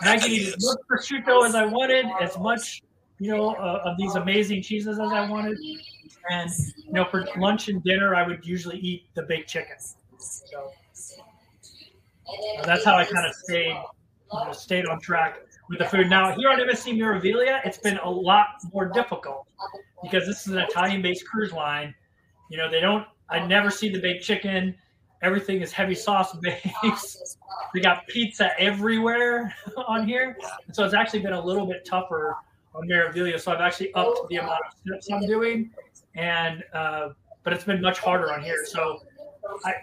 And 0.00 0.10
I 0.10 0.18
could 0.18 0.30
eat 0.30 0.48
as 0.48 0.64
much 0.64 0.78
prosciutto 0.90 1.46
as 1.46 1.54
I 1.54 1.64
wanted, 1.64 2.06
as 2.20 2.36
much, 2.38 2.82
you 3.18 3.30
know, 3.30 3.54
uh, 3.54 3.82
of 3.84 3.96
these 3.98 4.14
amazing 4.16 4.62
cheeses 4.62 4.98
as 4.98 5.12
I 5.12 5.28
wanted. 5.28 5.58
And, 6.30 6.50
you 6.86 6.92
know, 6.92 7.04
for 7.04 7.24
lunch 7.36 7.68
and 7.68 7.82
dinner, 7.84 8.14
I 8.14 8.26
would 8.26 8.44
usually 8.44 8.78
eat 8.78 9.04
the 9.14 9.22
baked 9.22 9.48
chicken. 9.48 9.76
So 10.18 10.72
that's 12.64 12.84
how 12.84 12.96
I 12.96 13.04
kind 13.04 13.26
of 13.26 13.34
stayed, 13.34 13.76
you 13.76 14.44
know, 14.44 14.52
stayed 14.52 14.86
on 14.86 14.98
track 15.00 15.38
with 15.68 15.78
the 15.78 15.84
food. 15.84 16.10
Now, 16.10 16.34
here 16.34 16.50
on 16.50 16.58
MSC 16.58 16.96
Meraviglia, 16.96 17.60
it's 17.64 17.78
been 17.78 17.98
a 17.98 18.10
lot 18.10 18.46
more 18.72 18.86
difficult 18.86 19.46
because 20.02 20.26
this 20.26 20.46
is 20.46 20.54
an 20.54 20.58
Italian 20.58 21.02
based 21.02 21.26
cruise 21.26 21.52
line 21.52 21.94
you 22.50 22.56
know, 22.56 22.70
they 22.70 22.80
don't. 22.80 23.06
I 23.28 23.44
never 23.44 23.70
see 23.70 23.88
the 23.88 24.00
baked 24.00 24.24
chicken. 24.24 24.74
Everything 25.22 25.60
is 25.60 25.72
heavy 25.72 25.94
sauce 25.94 26.36
based. 26.36 27.38
we 27.74 27.80
got 27.80 28.06
pizza 28.06 28.50
everywhere 28.60 29.54
on 29.88 30.06
here, 30.06 30.36
so 30.72 30.84
it's 30.84 30.94
actually 30.94 31.20
been 31.20 31.32
a 31.32 31.44
little 31.44 31.66
bit 31.66 31.84
tougher 31.84 32.36
on 32.74 32.86
Meraviglia. 32.88 33.40
So 33.40 33.52
I've 33.52 33.60
actually 33.60 33.92
upped 33.94 34.28
the 34.28 34.36
amount 34.36 34.60
of 34.66 34.78
steps 34.78 35.10
I'm 35.10 35.26
doing, 35.26 35.70
and 36.14 36.62
uh, 36.72 37.08
but 37.42 37.52
it's 37.52 37.64
been 37.64 37.80
much 37.80 37.98
harder 37.98 38.32
on 38.32 38.42
here. 38.42 38.64
So 38.66 39.02
I, 39.64 39.74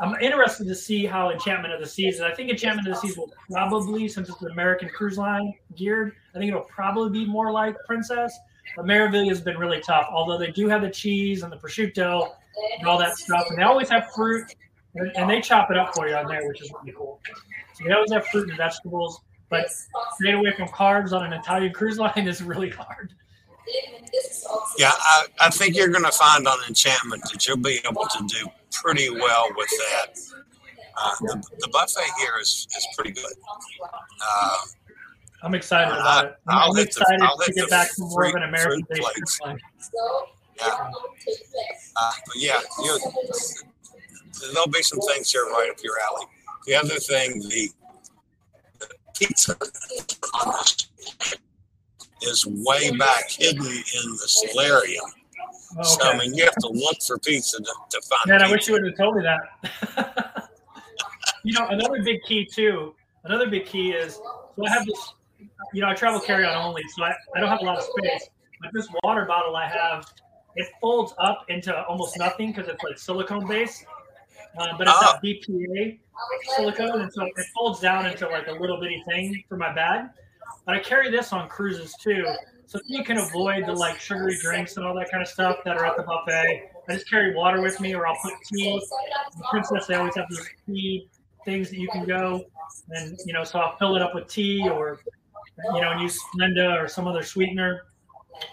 I'm 0.00 0.14
interested 0.20 0.66
to 0.66 0.74
see 0.74 1.06
how 1.06 1.30
Enchantment 1.30 1.72
of 1.72 1.80
the 1.80 1.86
Seas. 1.86 2.20
I 2.20 2.32
think 2.32 2.50
Enchantment 2.50 2.88
of 2.88 2.94
the 2.94 3.00
Seas 3.00 3.16
will 3.16 3.32
probably, 3.50 4.08
since 4.08 4.28
it's 4.28 4.42
an 4.42 4.50
American 4.50 4.88
cruise 4.88 5.18
line 5.18 5.54
geared, 5.76 6.12
I 6.34 6.38
think 6.38 6.48
it'll 6.48 6.62
probably 6.62 7.10
be 7.10 7.26
more 7.26 7.52
like 7.52 7.76
Princess. 7.86 8.36
But 8.76 8.86
Meraviglia 8.86 9.28
has 9.28 9.40
been 9.40 9.58
really 9.58 9.80
tough, 9.80 10.08
although 10.10 10.38
they 10.38 10.50
do 10.50 10.68
have 10.68 10.82
the 10.82 10.90
cheese 10.90 11.42
and 11.42 11.52
the 11.52 11.56
prosciutto 11.56 12.30
and 12.78 12.88
all 12.88 12.98
that 12.98 13.16
stuff. 13.16 13.46
And 13.50 13.58
they 13.58 13.62
always 13.62 13.88
have 13.88 14.10
fruit, 14.12 14.54
and, 14.94 15.10
and 15.16 15.30
they 15.30 15.40
chop 15.40 15.70
it 15.70 15.76
up 15.76 15.94
for 15.94 16.08
you 16.08 16.14
on 16.14 16.26
there, 16.26 16.46
which 16.46 16.62
is 16.62 16.72
really 16.80 16.96
cool. 16.96 17.20
So 17.74 17.84
they 17.84 17.92
always 17.92 18.12
have 18.12 18.26
fruit 18.26 18.48
and 18.48 18.56
vegetables, 18.56 19.20
but 19.48 19.66
staying 20.18 20.36
away 20.36 20.52
from 20.56 20.68
carbs 20.68 21.12
on 21.12 21.24
an 21.24 21.32
Italian 21.32 21.72
cruise 21.72 21.98
line 21.98 22.12
is 22.28 22.42
really 22.42 22.70
hard. 22.70 23.14
Yeah, 24.78 24.92
I, 24.92 25.26
I 25.40 25.50
think 25.50 25.74
you're 25.74 25.88
going 25.88 26.04
to 26.04 26.12
find 26.12 26.46
on 26.46 26.58
Enchantment 26.68 27.22
that 27.32 27.46
you'll 27.46 27.56
be 27.56 27.80
able 27.88 28.06
to 28.06 28.26
do 28.26 28.46
pretty 28.70 29.10
well 29.10 29.48
with 29.56 29.70
that. 29.70 30.18
Uh, 30.96 31.10
the, 31.20 31.42
the 31.60 31.68
buffet 31.68 32.04
here 32.20 32.34
is, 32.40 32.68
is 32.76 32.86
pretty 32.94 33.10
good. 33.10 33.32
Uh, 33.82 34.56
I'm 35.44 35.54
excited 35.54 35.92
uh, 35.92 36.00
about 36.00 36.24
it. 36.24 36.34
I'm, 36.48 36.70
I'm 36.70 36.78
excited 36.78 37.20
the, 37.20 37.44
to 37.46 37.52
get 37.52 37.70
back 37.70 37.94
to 37.96 38.02
more 38.02 38.24
of 38.24 38.34
an 38.34 38.44
American 38.44 38.86
based 38.88 39.40
Yeah. 39.44 40.90
Uh, 41.96 42.12
but 42.26 42.36
yeah, 42.36 42.60
you, 42.82 42.98
there'll 44.52 44.68
be 44.68 44.82
some 44.82 45.00
things 45.00 45.30
here 45.30 45.44
right 45.44 45.68
up 45.70 45.76
your 45.84 45.94
alley. 46.10 46.26
The 46.66 46.74
other 46.76 46.96
thing, 46.96 47.40
the, 47.40 47.68
the 48.80 48.88
pizza 49.14 49.56
is 52.22 52.46
way 52.46 52.90
back 52.92 53.28
hidden 53.28 53.66
in 53.66 54.10
the 54.12 54.26
solarium. 54.26 55.04
okay. 55.76 55.82
So 55.82 56.10
I 56.10 56.16
mean, 56.16 56.34
you 56.34 56.44
have 56.44 56.56
to 56.56 56.68
look 56.68 57.02
for 57.06 57.18
pizza 57.18 57.58
to, 57.58 57.64
to 57.64 58.00
find. 58.08 58.28
Man, 58.28 58.38
pizza. 58.38 58.48
I 58.48 58.50
wish 58.50 58.68
you 58.68 58.72
would 58.74 58.86
have 58.86 58.96
told 58.96 59.16
me 59.16 59.24
that. 59.24 60.48
you 61.44 61.52
know, 61.52 61.66
another 61.68 62.02
big 62.02 62.22
key 62.22 62.46
too. 62.46 62.94
Another 63.24 63.48
big 63.48 63.66
key 63.66 63.92
is 63.92 64.14
so 64.56 64.66
I 64.66 64.70
have 64.70 64.86
this 64.86 65.14
you 65.72 65.80
know, 65.80 65.88
I 65.88 65.94
travel 65.94 66.20
carry 66.20 66.44
on 66.44 66.54
only, 66.54 66.82
so 66.94 67.04
I, 67.04 67.14
I 67.34 67.40
don't 67.40 67.48
have 67.48 67.60
a 67.60 67.64
lot 67.64 67.78
of 67.78 67.84
space. 67.84 68.28
But 68.60 68.72
this 68.72 68.88
water 69.02 69.24
bottle 69.24 69.56
I 69.56 69.68
have, 69.68 70.06
it 70.56 70.68
folds 70.80 71.14
up 71.18 71.44
into 71.48 71.76
almost 71.84 72.18
nothing 72.18 72.52
because 72.52 72.68
it's 72.68 72.82
like 72.82 72.98
silicone 72.98 73.46
based. 73.46 73.84
Uh, 74.56 74.68
but 74.78 74.86
it's 74.86 74.96
oh. 75.02 75.16
a 75.16 75.26
BPA 75.26 75.98
silicone, 76.56 77.00
and 77.00 77.12
so 77.12 77.24
it 77.24 77.46
folds 77.54 77.80
down 77.80 78.06
into 78.06 78.28
like 78.28 78.46
a 78.46 78.52
little 78.52 78.80
bitty 78.80 79.02
thing 79.08 79.42
for 79.48 79.56
my 79.56 79.72
bag. 79.74 80.06
But 80.64 80.76
I 80.76 80.78
carry 80.78 81.10
this 81.10 81.32
on 81.32 81.48
cruises 81.48 81.94
too, 82.00 82.24
so 82.66 82.78
you 82.86 83.02
can 83.02 83.18
avoid 83.18 83.66
the 83.66 83.72
like 83.72 83.98
sugary 83.98 84.38
drinks 84.40 84.76
and 84.76 84.86
all 84.86 84.94
that 84.94 85.10
kind 85.10 85.22
of 85.22 85.28
stuff 85.28 85.58
that 85.64 85.76
are 85.76 85.84
at 85.84 85.96
the 85.96 86.04
buffet. 86.04 86.70
I 86.88 86.94
just 86.94 87.10
carry 87.10 87.34
water 87.34 87.60
with 87.60 87.80
me, 87.80 87.94
or 87.94 88.06
I'll 88.06 88.16
put 88.22 88.34
tea. 88.52 88.80
The 89.36 89.44
princess, 89.50 89.86
they 89.86 89.96
always 89.96 90.14
have 90.14 90.26
these 90.30 90.48
tea 90.66 91.08
things 91.44 91.68
that 91.70 91.78
you 91.78 91.88
can 91.88 92.06
go 92.06 92.44
and 92.90 93.18
you 93.24 93.32
know, 93.32 93.44
so 93.44 93.58
I'll 93.58 93.76
fill 93.76 93.96
it 93.96 94.02
up 94.02 94.14
with 94.14 94.28
tea 94.28 94.68
or 94.68 95.00
you 95.74 95.80
know, 95.80 95.90
and 95.92 96.00
use 96.00 96.18
Splenda 96.34 96.82
or 96.82 96.88
some 96.88 97.06
other 97.06 97.22
sweetener, 97.22 97.82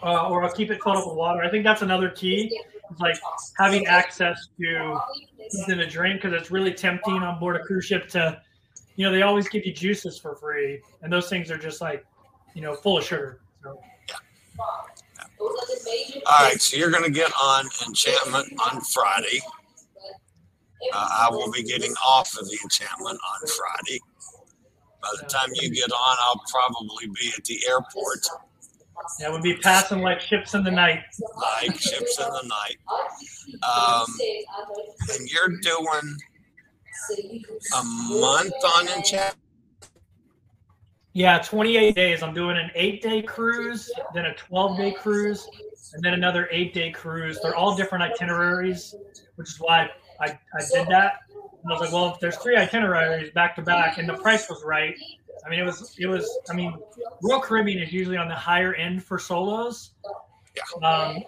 uh, 0.04 0.30
or 0.30 0.44
I'll 0.44 0.52
keep 0.52 0.72
it 0.72 0.82
filled 0.84 0.98
up 0.98 1.08
with 1.08 1.16
water. 1.16 1.42
I 1.42 1.50
think 1.50 1.64
that's 1.64 1.82
another 1.82 2.10
key. 2.10 2.62
It's 2.90 3.00
like 3.00 3.18
having 3.58 3.88
access 3.88 4.48
to 4.60 5.00
something 5.50 5.78
to 5.78 5.88
drink 5.88 6.22
because 6.22 6.40
it's 6.40 6.52
really 6.52 6.74
tempting 6.74 7.24
on 7.24 7.40
board 7.40 7.56
a 7.56 7.60
cruise 7.60 7.86
ship 7.86 8.08
to, 8.10 8.42
you 8.96 9.06
know, 9.06 9.12
they 9.12 9.22
always 9.22 9.48
give 9.48 9.66
you 9.66 9.74
juices 9.74 10.20
for 10.20 10.36
free, 10.36 10.82
and 11.02 11.12
those 11.12 11.30
things 11.30 11.50
are 11.50 11.58
just 11.58 11.82
like, 11.82 12.06
you 12.54 12.62
know, 12.62 12.76
full 12.76 12.98
of 12.98 13.04
sugar. 13.04 13.40
So. 13.64 13.80
All 15.40 16.46
right, 16.46 16.62
so 16.62 16.78
you're 16.78 16.92
going 16.92 17.04
to 17.04 17.12
get 17.12 17.32
on 17.42 17.66
enchantment 17.88 18.54
on 18.72 18.82
Friday. 18.82 19.42
Uh, 20.94 21.08
I 21.22 21.30
will 21.32 21.52
be 21.52 21.64
getting 21.64 21.94
off 22.06 22.38
of 22.38 22.48
the 22.48 22.58
enchantment 22.64 23.20
on 23.34 23.48
Friday. 23.48 24.00
By 25.02 25.10
the 25.20 25.28
time 25.28 25.50
you 25.54 25.70
get 25.72 25.92
on, 25.92 26.18
I'll 26.22 26.44
probably 26.50 27.08
be 27.20 27.32
at 27.36 27.44
the 27.46 27.60
airport. 27.68 28.26
Yeah, 29.20 29.30
we'll 29.30 29.42
be 29.42 29.56
passing 29.56 30.02
like 30.02 30.22
ships 30.22 30.54
in 30.54 30.64
the 30.64 30.72
night. 30.72 31.02
Like 31.38 31.80
ships 31.80 32.20
in 32.20 32.28
the 32.28 32.48
night. 32.48 32.78
Um, 33.64 34.06
and 35.14 35.30
you're 35.30 35.58
doing 35.62 36.18
a 37.78 37.84
month 37.84 38.54
on 38.78 38.88
enchantment. 38.90 39.38
Yeah, 41.14 41.40
28 41.40 41.96
days. 41.96 42.24
I'm 42.24 42.34
doing 42.34 42.58
an 42.58 42.72
eight 42.74 43.02
day 43.02 43.22
cruise, 43.22 43.92
then 44.14 44.26
a 44.26 44.34
12 44.36 44.78
day 44.78 44.92
cruise, 44.92 45.50
and 45.94 46.04
then 46.04 46.14
another 46.14 46.48
eight 46.52 46.74
day 46.74 46.92
cruise. 46.92 47.40
They're 47.42 47.56
all 47.56 47.76
different 47.76 48.04
itineraries, 48.04 48.96
which 49.36 49.50
is 49.50 49.58
why 49.60 49.90
I, 50.22 50.28
I 50.28 50.62
did 50.72 50.88
that. 50.88 51.14
And 51.64 51.72
I 51.72 51.74
was 51.74 51.82
like, 51.82 51.92
well, 51.92 52.14
if 52.14 52.20
there's 52.20 52.38
three 52.38 52.58
itineraries 52.58 53.32
back 53.32 53.56
to 53.56 53.62
back 53.62 53.98
and 53.98 54.10
the 54.10 54.16
price 54.16 54.50
was 54.50 54.64
right, 54.64 54.96
I 55.46 55.50
mean, 55.50 55.60
it 55.60 55.66
was, 55.66 55.96
it 55.98 56.08
was, 56.08 56.40
I 56.50 56.54
mean, 56.54 56.76
Royal 57.24 57.42
Caribbean 57.42 57.82
is 57.82 57.92
usually 57.92 58.18
on 58.18 58.28
the 58.28 58.36
higher 58.36 58.74
end 58.74 59.04
for 59.04 59.20
solos. 59.20 59.92
Um, 60.84 61.24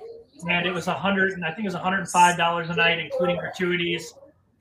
and 0.47 0.65
it 0.65 0.73
was 0.73 0.87
a 0.87 0.93
hundred, 0.93 1.33
and 1.33 1.45
I 1.45 1.51
think 1.51 1.67
it 1.67 1.73
was 1.73 1.75
$105 1.75 2.69
a 2.69 2.75
night, 2.75 2.99
including 2.99 3.37
gratuities 3.37 4.13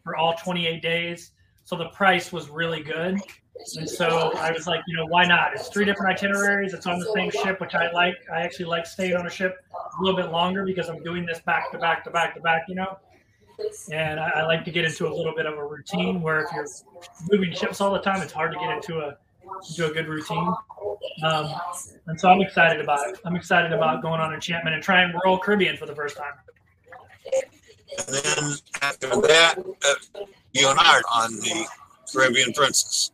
for 0.04 0.16
all 0.16 0.34
28 0.34 0.80
days. 0.82 1.32
So 1.64 1.76
the 1.76 1.88
price 1.88 2.32
was 2.32 2.48
really 2.48 2.82
good. 2.82 3.20
And 3.76 3.88
so 3.88 4.32
I 4.36 4.50
was 4.50 4.66
like, 4.66 4.80
you 4.86 4.96
know, 4.96 5.06
why 5.06 5.24
not? 5.24 5.54
It's 5.54 5.68
three 5.68 5.84
different 5.84 6.16
itineraries. 6.16 6.72
It's 6.74 6.86
on 6.86 6.98
the 6.98 7.12
same 7.14 7.30
ship, 7.30 7.60
which 7.60 7.74
I 7.74 7.90
like. 7.92 8.16
I 8.32 8.40
actually 8.40 8.66
like 8.66 8.86
staying 8.86 9.14
on 9.14 9.26
a 9.26 9.30
ship 9.30 9.56
a 9.72 10.02
little 10.02 10.20
bit 10.20 10.32
longer 10.32 10.64
because 10.64 10.88
I'm 10.88 11.02
doing 11.02 11.24
this 11.26 11.40
back 11.40 11.70
to 11.72 11.78
back 11.78 12.04
to 12.04 12.10
back 12.10 12.34
to 12.34 12.40
back, 12.40 12.64
you 12.68 12.74
know. 12.74 12.98
And 13.90 14.18
I, 14.18 14.30
I 14.36 14.42
like 14.44 14.64
to 14.64 14.70
get 14.70 14.84
into 14.84 15.06
a 15.06 15.12
little 15.12 15.34
bit 15.34 15.46
of 15.46 15.54
a 15.58 15.64
routine 15.64 16.20
where 16.20 16.40
if 16.40 16.48
you're 16.54 16.66
moving 17.30 17.54
ships 17.54 17.80
all 17.80 17.92
the 17.92 18.00
time, 18.00 18.22
it's 18.22 18.32
hard 18.32 18.52
to 18.52 18.58
get 18.58 18.70
into 18.70 18.98
a 18.98 19.16
into 19.68 19.90
a 19.90 19.92
good 19.92 20.08
routine. 20.08 20.52
Um, 21.24 21.54
and 22.06 22.18
so 22.18 22.30
I'm 22.30 22.40
excited 22.40 22.80
about 22.80 23.08
it. 23.08 23.18
I'm 23.24 23.36
excited 23.36 23.72
about 23.72 24.02
going 24.02 24.20
on 24.20 24.32
enchantment 24.32 24.74
and 24.74 24.82
trying 24.82 25.12
Royal 25.24 25.38
Caribbean 25.38 25.76
for 25.76 25.86
the 25.86 25.94
first 25.94 26.16
time. 26.16 26.32
And 27.98 28.14
then 28.14 28.54
after 28.80 29.08
that, 29.08 29.56
uh, 29.58 30.24
you 30.52 30.68
and 30.68 30.78
I 30.78 30.98
are 30.98 31.22
on 31.22 31.32
the 31.36 31.66
Caribbean 32.12 32.52
Princess. 32.52 33.12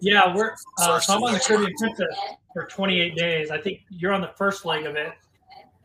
Yeah, 0.00 0.34
we're 0.34 0.54
uh, 0.78 0.98
so 1.00 1.14
I'm 1.14 1.22
on 1.22 1.34
the 1.34 1.40
Caribbean 1.40 1.74
Princess 1.78 2.16
for 2.52 2.64
28 2.64 3.16
days. 3.16 3.50
I 3.50 3.58
think 3.58 3.82
you're 3.90 4.12
on 4.12 4.20
the 4.20 4.32
first 4.36 4.64
leg 4.64 4.86
of 4.86 4.96
it. 4.96 5.12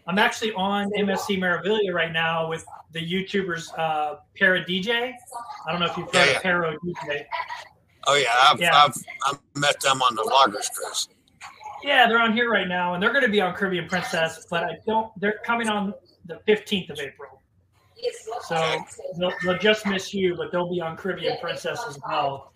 I'm 0.08 0.18
actually 0.18 0.54
on 0.54 0.90
MSC 0.92 1.38
Meraviglia 1.38 1.94
right 1.94 2.12
now 2.12 2.50
with 2.50 2.66
the 2.92 3.00
YouTubers 3.00 3.68
uh, 3.78 4.18
Para 4.38 4.64
DJ. 4.66 5.14
I 5.68 5.72
don't 5.72 5.80
know 5.80 5.88
if 5.88 5.98
you've 5.98 6.08
heard 6.08 6.16
Yeah, 6.16 6.22
of 6.22 6.34
yeah. 6.34 6.40
Para 6.42 6.78
DJ. 6.86 7.26
Oh 8.08 8.16
yeah, 8.16 8.28
I've, 8.50 8.60
Yeah. 8.60 8.76
I've, 8.76 8.96
I've 9.28 9.40
met 9.56 9.80
them 9.82 10.02
on 10.02 10.16
the 10.16 10.24
Bloggers 10.24 10.72
cruise. 10.74 11.08
Yeah, 11.84 12.08
they're 12.08 12.22
on 12.22 12.34
here 12.34 12.50
right 12.50 12.68
now, 12.68 12.94
and 12.94 13.02
they're 13.02 13.12
going 13.12 13.26
to 13.26 13.32
be 13.32 13.42
on 13.42 13.54
Caribbean 13.54 13.88
Princess, 13.88 14.46
but 14.50 14.64
I 14.64 14.78
don't. 14.86 15.12
They're 15.20 15.40
coming 15.44 15.68
on 15.68 15.94
the 16.26 16.40
15th 16.48 16.92
of 16.92 17.00
April, 17.00 17.42
so 18.44 18.84
they'll, 19.18 19.34
they'll 19.44 19.58
just 19.58 19.88
miss 19.88 20.14
you, 20.14 20.36
but 20.36 20.52
they'll 20.52 20.70
be 20.70 20.80
on 20.80 20.96
Caribbean 20.96 21.38
Princess 21.42 21.84
as 21.88 21.98
well. 22.08 22.54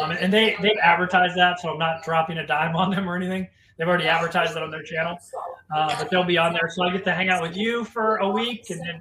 Um, 0.00 0.10
and 0.10 0.32
they 0.32 0.56
they 0.60 0.74
advertise 0.82 1.34
that, 1.36 1.60
so 1.60 1.70
I'm 1.70 1.78
not 1.78 2.02
dropping 2.02 2.38
a 2.38 2.46
dime 2.46 2.74
on 2.76 2.90
them 2.90 3.08
or 3.08 3.14
anything. 3.16 3.48
They've 3.78 3.86
already 3.86 4.08
advertised 4.08 4.56
it 4.56 4.62
on 4.62 4.70
their 4.72 4.82
channel, 4.82 5.16
uh, 5.74 5.96
but 5.98 6.10
they'll 6.10 6.24
be 6.24 6.36
on 6.36 6.52
there. 6.52 6.68
So 6.68 6.82
I 6.82 6.90
get 6.90 7.04
to 7.04 7.14
hang 7.14 7.28
out 7.28 7.40
with 7.42 7.56
you 7.56 7.84
for 7.84 8.16
a 8.16 8.28
week, 8.28 8.70
and 8.70 8.80
then 8.80 9.00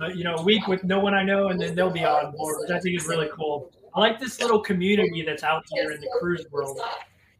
uh, 0.00 0.08
you 0.08 0.24
know 0.24 0.34
a 0.36 0.42
week 0.42 0.66
with 0.66 0.84
no 0.84 1.00
one 1.00 1.14
I 1.14 1.22
know, 1.24 1.48
and 1.48 1.58
then 1.58 1.74
they'll 1.74 1.90
be 1.90 2.04
on 2.04 2.32
board, 2.32 2.56
which 2.60 2.70
I 2.70 2.78
think 2.80 2.98
is 2.98 3.06
really 3.06 3.30
cool. 3.34 3.70
I 3.94 4.00
like 4.00 4.20
this 4.20 4.40
little 4.40 4.60
community 4.60 5.22
that's 5.22 5.42
out 5.42 5.64
here 5.72 5.90
in 5.92 6.00
the 6.00 6.08
cruise 6.20 6.44
world. 6.50 6.78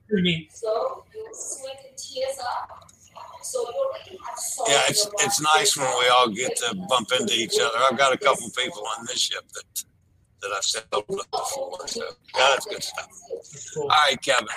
Pretty 0.09 0.23
neat. 0.23 0.51
Yeah, 4.69 4.83
it's 4.89 5.07
it's 5.21 5.41
nice 5.41 5.77
when 5.77 5.87
we 5.99 6.09
all 6.09 6.29
get 6.29 6.57
to 6.57 6.75
bump 6.89 7.09
into 7.19 7.35
each 7.35 7.59
other. 7.61 7.79
I've 7.91 7.99
got 7.99 8.13
a 8.15 8.19
couple 8.19 8.49
people 8.51 8.83
on 8.99 9.05
this 9.07 9.21
ship 9.21 9.45
that 9.55 9.85
that 10.43 10.51
I've 10.57 10.65
sailed 10.65 11.05
with 11.09 11.31
before, 11.31 11.87
so 11.87 12.05
yeah, 12.37 12.49
that's 12.53 12.65
good 12.67 12.83
stuff. 12.83 13.09
All 13.77 13.89
right, 13.89 14.21
Kevin. 14.23 14.49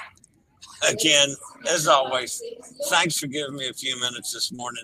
Again, 0.90 1.36
as 1.70 1.88
always, 1.88 2.42
thanks 2.90 3.18
for 3.18 3.28
giving 3.28 3.56
me 3.56 3.70
a 3.70 3.74
few 3.74 4.00
minutes 4.00 4.34
this 4.34 4.52
morning. 4.52 4.84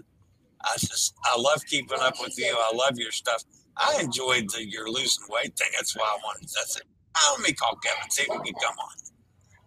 I 0.63 0.75
just 0.77 1.15
I 1.25 1.39
love 1.39 1.65
keeping 1.65 1.99
up 1.99 2.15
with 2.21 2.37
you. 2.37 2.55
I 2.57 2.75
love 2.75 2.97
your 2.97 3.11
stuff. 3.11 3.43
I 3.77 3.99
enjoyed 4.01 4.49
the 4.49 4.67
your 4.67 4.89
losing 4.89 5.25
weight 5.29 5.55
thing. 5.57 5.69
That's 5.77 5.95
why 5.95 6.03
I 6.05 6.17
wanted. 6.23 6.49
That's 6.55 6.77
it. 6.77 6.83
Oh, 7.17 7.35
let 7.37 7.47
me 7.47 7.53
call 7.53 7.75
Kevin 7.77 8.09
see 8.09 8.23
if 8.23 8.27
he 8.27 8.51
can 8.51 8.61
come 8.61 8.75
on. 8.77 8.89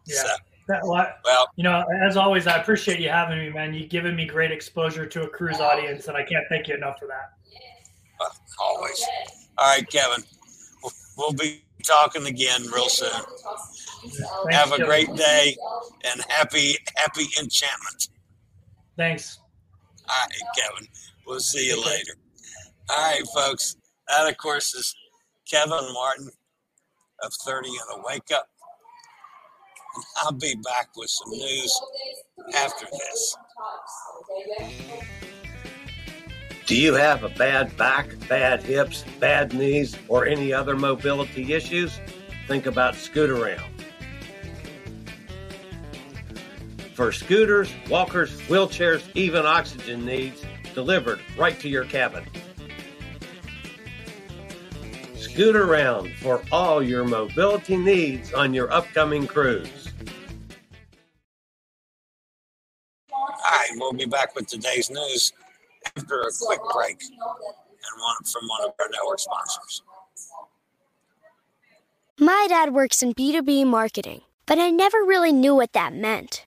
Yeah. 0.07 0.16
So, 0.16 0.29
That, 0.68 0.81
well, 0.85 1.09
well, 1.25 1.49
you 1.57 1.64
know, 1.64 1.85
as 2.07 2.16
always, 2.16 2.47
I 2.47 2.59
appreciate 2.59 3.01
you 3.01 3.09
having 3.09 3.38
me, 3.38 3.51
man. 3.51 3.75
You've 3.75 3.90
given 3.90 4.14
me 4.14 4.27
great 4.27 4.53
exposure 4.53 5.07
to 5.07 5.23
a 5.23 5.29
cruise 5.29 5.61
audience, 5.61 6.09
and 6.09 6.16
I 6.16 6.25
can't 6.25 6.45
thank 6.49 6.68
you 6.68 6.75
enough 6.75 6.99
for 6.99 7.09
that. 7.09 7.33
always. 8.61 9.05
All 9.59 9.75
right, 9.75 9.88
Kevin. 9.90 10.25
We'll, 10.83 10.92
we'll 11.16 11.33
be 11.33 11.62
talking 11.83 12.27
again 12.27 12.62
real 12.73 12.88
soon. 12.88 13.11
Thanks, 14.03 14.21
Have 14.51 14.73
a 14.73 14.79
Joe. 14.79 14.87
great 14.87 15.15
day 15.15 15.57
and 16.05 16.21
happy 16.29 16.77
happy 16.97 17.27
enchantment. 17.41 18.09
Thanks. 18.97 19.38
All 20.09 20.15
right, 20.21 20.49
Kevin. 20.57 20.88
We'll 21.27 21.41
see 21.41 21.67
you 21.69 21.77
later. 21.85 22.12
All 22.91 22.97
right, 23.11 23.23
folks. 23.35 23.77
That, 24.09 24.29
of 24.29 24.37
course, 24.37 24.75
is 24.75 24.95
Kevin 25.51 25.71
Martin 25.93 26.29
of 27.23 27.33
30 27.47 27.69
and 27.69 27.79
a 28.01 28.03
Wake 28.07 28.31
Up. 28.35 28.49
And 29.95 30.05
I'll 30.23 30.33
be 30.33 30.55
back 30.65 30.88
with 30.97 31.09
some 31.11 31.31
news 31.31 31.81
after 32.57 32.87
this. 32.91 33.37
Do 36.67 36.77
you 36.77 36.95
have 36.95 37.23
a 37.25 37.29
bad 37.29 37.77
back, 37.77 38.09
bad 38.29 38.62
hips, 38.62 39.05
bad 39.21 39.53
knees, 39.53 39.97
or 40.09 40.27
any 40.27 40.53
other 40.53 40.77
mobility 40.77 41.53
issues? 41.53 42.01
Think 42.49 42.67
about 42.67 42.95
Scootaround. 42.95 43.72
For 47.03 47.11
scooters, 47.11 47.69
walkers, 47.91 48.31
wheelchairs, 48.43 49.03
even 49.17 49.45
oxygen 49.45 50.07
needs, 50.07 50.41
delivered 50.73 51.19
right 51.37 51.59
to 51.59 51.69
your 51.69 51.85
cabin. 51.85 52.25
Scootaround 55.17 56.15
for 56.19 56.45
all 56.53 56.81
your 56.81 57.03
mobility 57.03 57.77
needs 57.77 58.33
on 58.33 58.55
your 58.55 58.73
upcoming 58.73 59.27
cruise. 59.27 59.88
All 63.12 63.27
right, 63.51 63.71
we'll 63.79 63.95
be 63.95 64.05
back 64.05 64.37
with 64.37 64.47
today's 64.47 64.88
news 64.88 65.33
after 65.97 66.21
a 66.21 66.31
quick 66.41 66.61
break 66.73 67.03
and 67.03 67.19
one 67.19 68.25
from 68.33 68.47
one 68.47 68.62
of 68.62 68.75
our 68.79 68.88
network 68.93 69.19
sponsors. 69.19 69.83
My 72.21 72.47
dad 72.49 72.73
works 72.73 73.03
in 73.03 73.12
B2B 73.12 73.67
marketing, 73.67 74.21
but 74.47 74.61
I 74.61 74.71
never 74.71 74.99
really 74.99 75.33
knew 75.33 75.57
what 75.57 75.73
that 75.73 75.93
meant. 75.93 76.47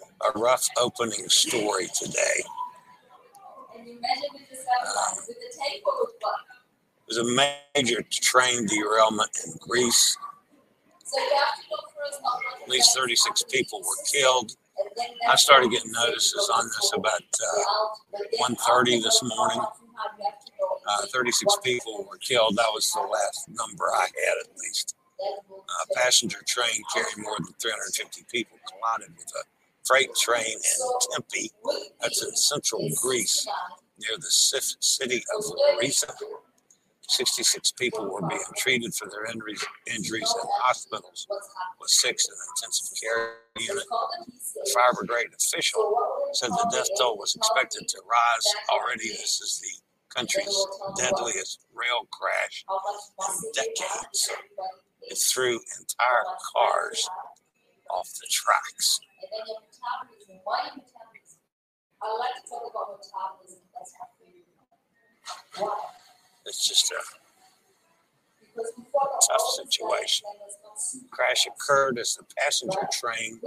a 0.27 0.39
rough 0.39 0.67
opening 0.77 1.27
story 1.29 1.87
today. 1.99 2.43
Um, 4.87 5.17
was 7.07 7.17
a 7.17 7.75
major 7.75 8.03
train 8.09 8.65
derailment 8.67 9.29
in 9.45 9.53
Greece. 9.59 10.17
At 12.63 12.69
least 12.69 12.95
36 12.95 13.43
people 13.51 13.79
were 13.79 14.03
killed. 14.11 14.55
I 15.27 15.35
started 15.35 15.71
getting 15.71 15.91
notices 15.91 16.49
on 16.53 16.65
this 16.65 16.91
about 16.95 17.21
uh, 17.21 18.49
1.30 18.49 19.03
this 19.03 19.21
morning. 19.23 19.61
Uh, 20.87 21.05
36 21.13 21.57
people 21.63 22.07
were 22.09 22.17
killed. 22.17 22.55
That 22.55 22.71
was 22.73 22.89
the 22.91 23.01
last 23.01 23.49
number 23.49 23.85
I 23.93 24.03
had, 24.05 24.37
at 24.45 24.57
least. 24.57 24.95
A 25.21 25.93
passenger 25.93 26.39
train 26.47 26.81
carrying 26.93 27.21
more 27.21 27.35
than 27.37 27.53
350 27.61 28.25
people 28.31 28.57
collided 28.67 29.15
with 29.15 29.31
a 29.35 29.43
freight 29.85 30.13
train 30.15 30.45
in 30.45 30.89
Tempi. 31.11 31.51
That's 32.01 32.23
in 32.23 32.35
central 32.35 32.87
Greece 33.01 33.47
near 33.99 34.17
the 34.17 34.29
city 34.29 35.23
of 35.37 35.45
Larissa. 35.45 36.07
66 37.09 37.73
people 37.73 38.09
were 38.09 38.25
being 38.27 38.39
treated 38.57 38.93
for 38.95 39.09
their 39.09 39.25
injuries, 39.25 39.63
injuries 39.87 40.33
in 40.41 40.49
hospitals, 40.63 41.27
with 41.79 41.89
six 41.89 42.27
in 42.27 42.35
intensive 42.55 42.87
care 43.01 43.35
unit. 43.59 43.83
The 44.55 44.71
fire 44.73 44.93
brigade 44.93 45.33
official 45.35 45.93
said 46.33 46.51
the 46.51 46.71
death 46.73 46.87
toll 46.97 47.17
was 47.17 47.35
expected 47.35 47.87
to 47.89 48.01
rise. 48.09 48.45
Already, 48.69 49.09
this 49.09 49.41
is 49.41 49.61
the 49.61 50.15
country's 50.15 50.67
deadliest 50.97 51.65
rail 51.73 52.07
crash 52.11 52.63
in 52.69 53.51
decades. 53.53 54.29
It 55.01 55.17
threw 55.17 55.59
entire 55.79 56.25
cars 56.55 57.09
off 57.93 58.09
the 58.19 58.27
tracks. 58.31 58.99
I 62.01 62.17
like 62.17 62.35
to 62.41 62.49
talk 62.49 62.65
about 62.71 62.97
metabolism 62.97 63.59
it's 66.45 66.67
just 66.67 66.91
a 66.91 66.95
tough 69.27 69.41
situation. 69.55 70.27
Crash 71.11 71.47
occurred 71.47 71.99
as 71.99 72.15
the 72.15 72.23
passenger 72.37 72.87
train 72.91 73.39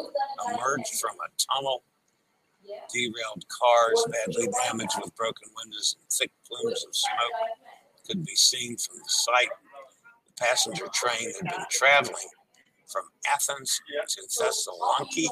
emerged 0.48 0.94
from 1.00 1.16
a 1.16 1.28
tunnel. 1.52 1.82
Derailed 2.92 3.44
cars, 3.48 4.06
badly 4.10 4.48
damaged 4.64 4.94
with 5.02 5.14
broken 5.16 5.48
windows 5.56 5.96
and 6.00 6.10
thick 6.10 6.30
plumes 6.48 6.84
of 6.86 6.96
smoke, 6.96 7.32
could 8.06 8.24
be 8.24 8.34
seen 8.34 8.76
from 8.78 8.96
the 8.96 9.08
site. 9.08 9.50
The 10.26 10.32
passenger 10.44 10.86
train 10.92 11.32
had 11.34 11.50
been 11.50 11.66
traveling 11.70 12.14
from 12.88 13.04
Athens 13.32 13.80
to 14.08 14.22
Thessaloniki 14.22 15.28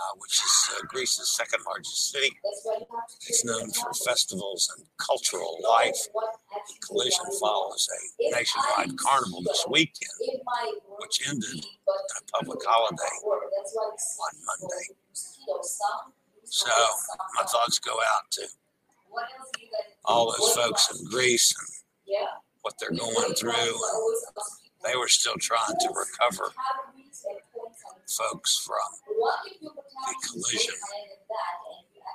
uh, 0.00 0.14
which 0.16 0.32
is 0.32 0.70
uh, 0.72 0.86
Greece's 0.86 1.28
second 1.28 1.60
largest 1.66 2.10
city. 2.10 2.30
It's 3.28 3.44
known 3.44 3.70
for 3.70 3.92
festivals 3.92 4.72
and 4.76 4.86
cultural 4.98 5.58
life. 5.62 5.98
The 6.14 6.86
collision 6.86 7.24
follows 7.40 7.88
a 7.92 8.30
nationwide 8.30 8.96
carnival 8.98 9.42
this 9.42 9.66
weekend, 9.68 10.40
which 10.98 11.28
ended 11.28 11.50
in 11.50 11.60
a 11.60 12.38
public 12.38 12.60
holiday 12.66 13.16
on 13.26 14.32
Monday. 14.46 14.86
So 16.44 16.70
my 17.36 17.42
thoughts 17.42 17.78
go 17.78 17.92
out 17.92 18.30
to 18.32 18.42
all 20.04 20.32
those 20.32 20.54
folks 20.54 20.90
in 20.98 21.04
Greece 21.10 21.54
and 21.58 22.26
what 22.62 22.74
they're 22.80 22.90
going 22.90 23.34
through. 23.34 23.52
And 23.52 24.59
they 24.84 24.96
were 24.96 25.08
still 25.08 25.36
trying 25.40 25.76
to 25.80 25.88
recover 25.88 26.52
folks 28.08 28.58
from 28.66 29.14
the 30.06 30.28
collision 30.28 30.74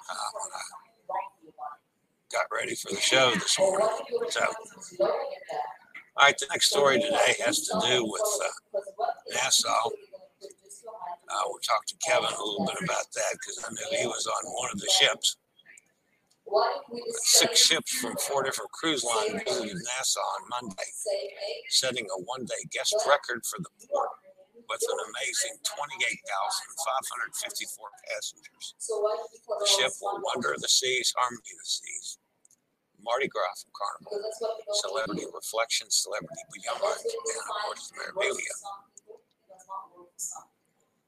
uh, 0.10 0.30
when 0.34 0.52
I 0.54 0.64
got 2.32 2.46
ready 2.52 2.76
for 2.76 2.94
the 2.94 3.00
show 3.02 3.32
this 3.34 3.58
morning. 3.60 3.88
So, 4.30 4.42
all 5.02 5.12
right, 6.22 6.38
the 6.38 6.48
next 6.52 6.70
story 6.70 7.00
today 7.00 7.36
has 7.46 7.62
to 7.68 7.80
do 7.88 8.04
with 8.06 8.40
uh, 8.44 8.80
Nassau. 9.34 9.90
Uh, 11.30 11.42
we'll 11.48 11.60
talk 11.60 11.86
to 11.88 11.96
Kevin 12.06 12.30
a 12.30 12.44
little 12.44 12.66
bit 12.66 12.84
about 12.84 13.06
that 13.14 13.34
because 13.34 13.66
I 13.66 13.72
knew 13.72 14.00
he 14.00 14.08
was 14.08 14.28
on 14.28 14.52
one 14.52 14.70
of 14.72 14.80
the 14.80 14.90
ships. 15.00 15.38
Six 17.24 17.66
ships 17.66 17.92
from 17.98 18.16
four 18.18 18.44
different 18.44 18.72
cruise 18.72 19.04
lines 19.04 19.42
visited 19.44 19.76
Nassau 19.76 20.22
on 20.22 20.48
Monday, 20.50 20.92
setting 21.70 22.06
a 22.06 22.22
one 22.24 22.46
day 22.46 22.64
guest 22.72 22.96
record 23.08 23.46
for 23.46 23.58
the 23.60 23.70
port 23.88 24.10
with 24.70 24.82
an 24.82 24.98
amazing 25.10 25.58
28,554 25.66 27.88
passengers. 28.08 28.76
The 28.80 29.68
ship 29.68 29.92
will 30.02 30.22
Wonder 30.24 30.56
the 30.58 30.68
seas, 30.68 31.14
harmony 31.18 31.42
the 31.44 31.66
seas. 31.66 32.18
Mardi 33.04 33.28
Gras 33.28 33.62
from 33.62 33.72
Carnival, 33.78 34.32
Celebrity 34.74 35.26
Reflections, 35.34 35.96
Celebrity 35.96 36.42
Beyond, 36.54 36.82
and 36.82 37.38
of 37.38 37.46
course. 37.66 37.92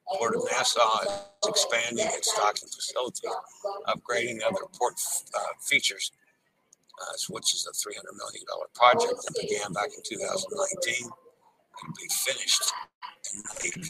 Port 0.08 0.36
of 0.36 0.44
Nassau 0.52 1.02
is 1.04 1.50
expanding 1.50 2.08
its 2.08 2.34
docking 2.36 2.70
facility, 2.70 3.28
upgrading 3.88 4.40
other 4.46 4.64
port 4.74 4.96
uh, 5.36 5.40
features, 5.62 6.12
uh, 7.02 7.14
which 7.30 7.54
is 7.54 7.68
a 7.68 7.74
$300 7.76 8.16
million 8.16 8.46
project 8.74 9.22
that 9.26 9.36
began 9.40 9.74
back 9.74 9.90
in 9.96 10.02
2019 10.04 11.10
and 11.84 11.96
be 11.96 12.08
finished 12.10 12.72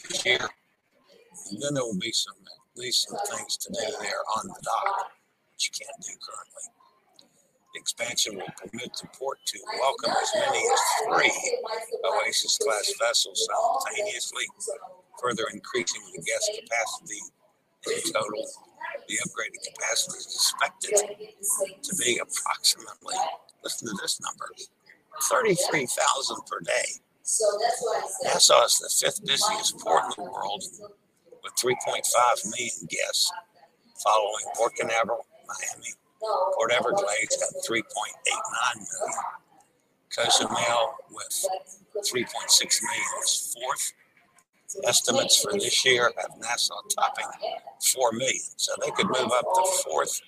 this 0.09 0.25
year. 0.25 0.39
And 1.51 1.61
then 1.61 1.75
there 1.75 1.83
will 1.83 1.99
be 1.99 2.11
some 2.11 2.35
at 2.45 2.79
least 2.79 3.07
some 3.07 3.17
things 3.37 3.57
to 3.57 3.69
do 3.69 3.79
there 4.01 4.21
on 4.37 4.47
the 4.47 4.61
dock, 4.63 5.11
which 5.53 5.69
you 5.69 5.85
can't 5.85 6.01
do 6.01 6.13
currently. 6.17 6.65
The 7.73 7.79
expansion 7.79 8.35
will 8.35 8.53
permit 8.57 8.93
the 9.01 9.07
port 9.17 9.39
to 9.45 9.59
welcome 9.79 10.11
as 10.11 10.31
many 10.35 10.63
as 10.65 10.81
three 11.05 11.59
Oasis 12.05 12.57
class 12.57 12.93
vessels 12.99 13.47
simultaneously, 13.47 14.45
further 15.21 15.43
increasing 15.53 16.01
the 16.15 16.21
guest 16.21 16.51
capacity 16.61 17.21
in 17.87 18.13
total. 18.13 18.45
The 19.07 19.17
upgraded 19.23 19.73
capacity 19.73 20.17
is 20.17 20.25
expected 20.25 21.17
to 21.83 21.95
be 21.95 22.19
approximately, 22.19 23.15
listen 23.63 23.87
to 23.87 23.95
this 24.01 24.19
number, 24.21 24.49
33,000 25.29 26.37
per 26.45 26.59
day 26.61 27.01
Nassau 28.23 28.63
is 28.63 28.79
the 28.79 28.89
fifth 29.05 29.25
busiest 29.25 29.79
port 29.79 30.03
in 30.05 30.23
the 30.23 30.31
world 30.31 30.63
with 31.43 31.53
3.5 31.55 32.51
million 32.51 32.87
guests, 32.87 33.31
following 34.01 34.45
Port 34.55 34.75
Canaveral, 34.75 35.25
Miami. 35.45 35.91
Port 36.21 36.71
Everglades 36.71 37.35
at 37.35 37.69
3.89 37.69 37.83
million. 38.75 39.19
Cozumel 40.15 40.95
with 41.11 41.45
3.6 41.97 42.81
million 42.81 43.11
is 43.23 43.53
fourth. 43.53 43.93
Estimates 44.83 45.41
for 45.41 45.53
this 45.53 45.85
year 45.85 46.11
have 46.17 46.31
Nassau 46.39 46.75
topping 46.95 47.25
4 47.95 48.11
million. 48.13 48.41
So 48.57 48.73
they 48.83 48.91
could 48.91 49.07
move 49.07 49.31
up 49.31 49.45
to 49.55 49.83
fourth, 49.85 50.21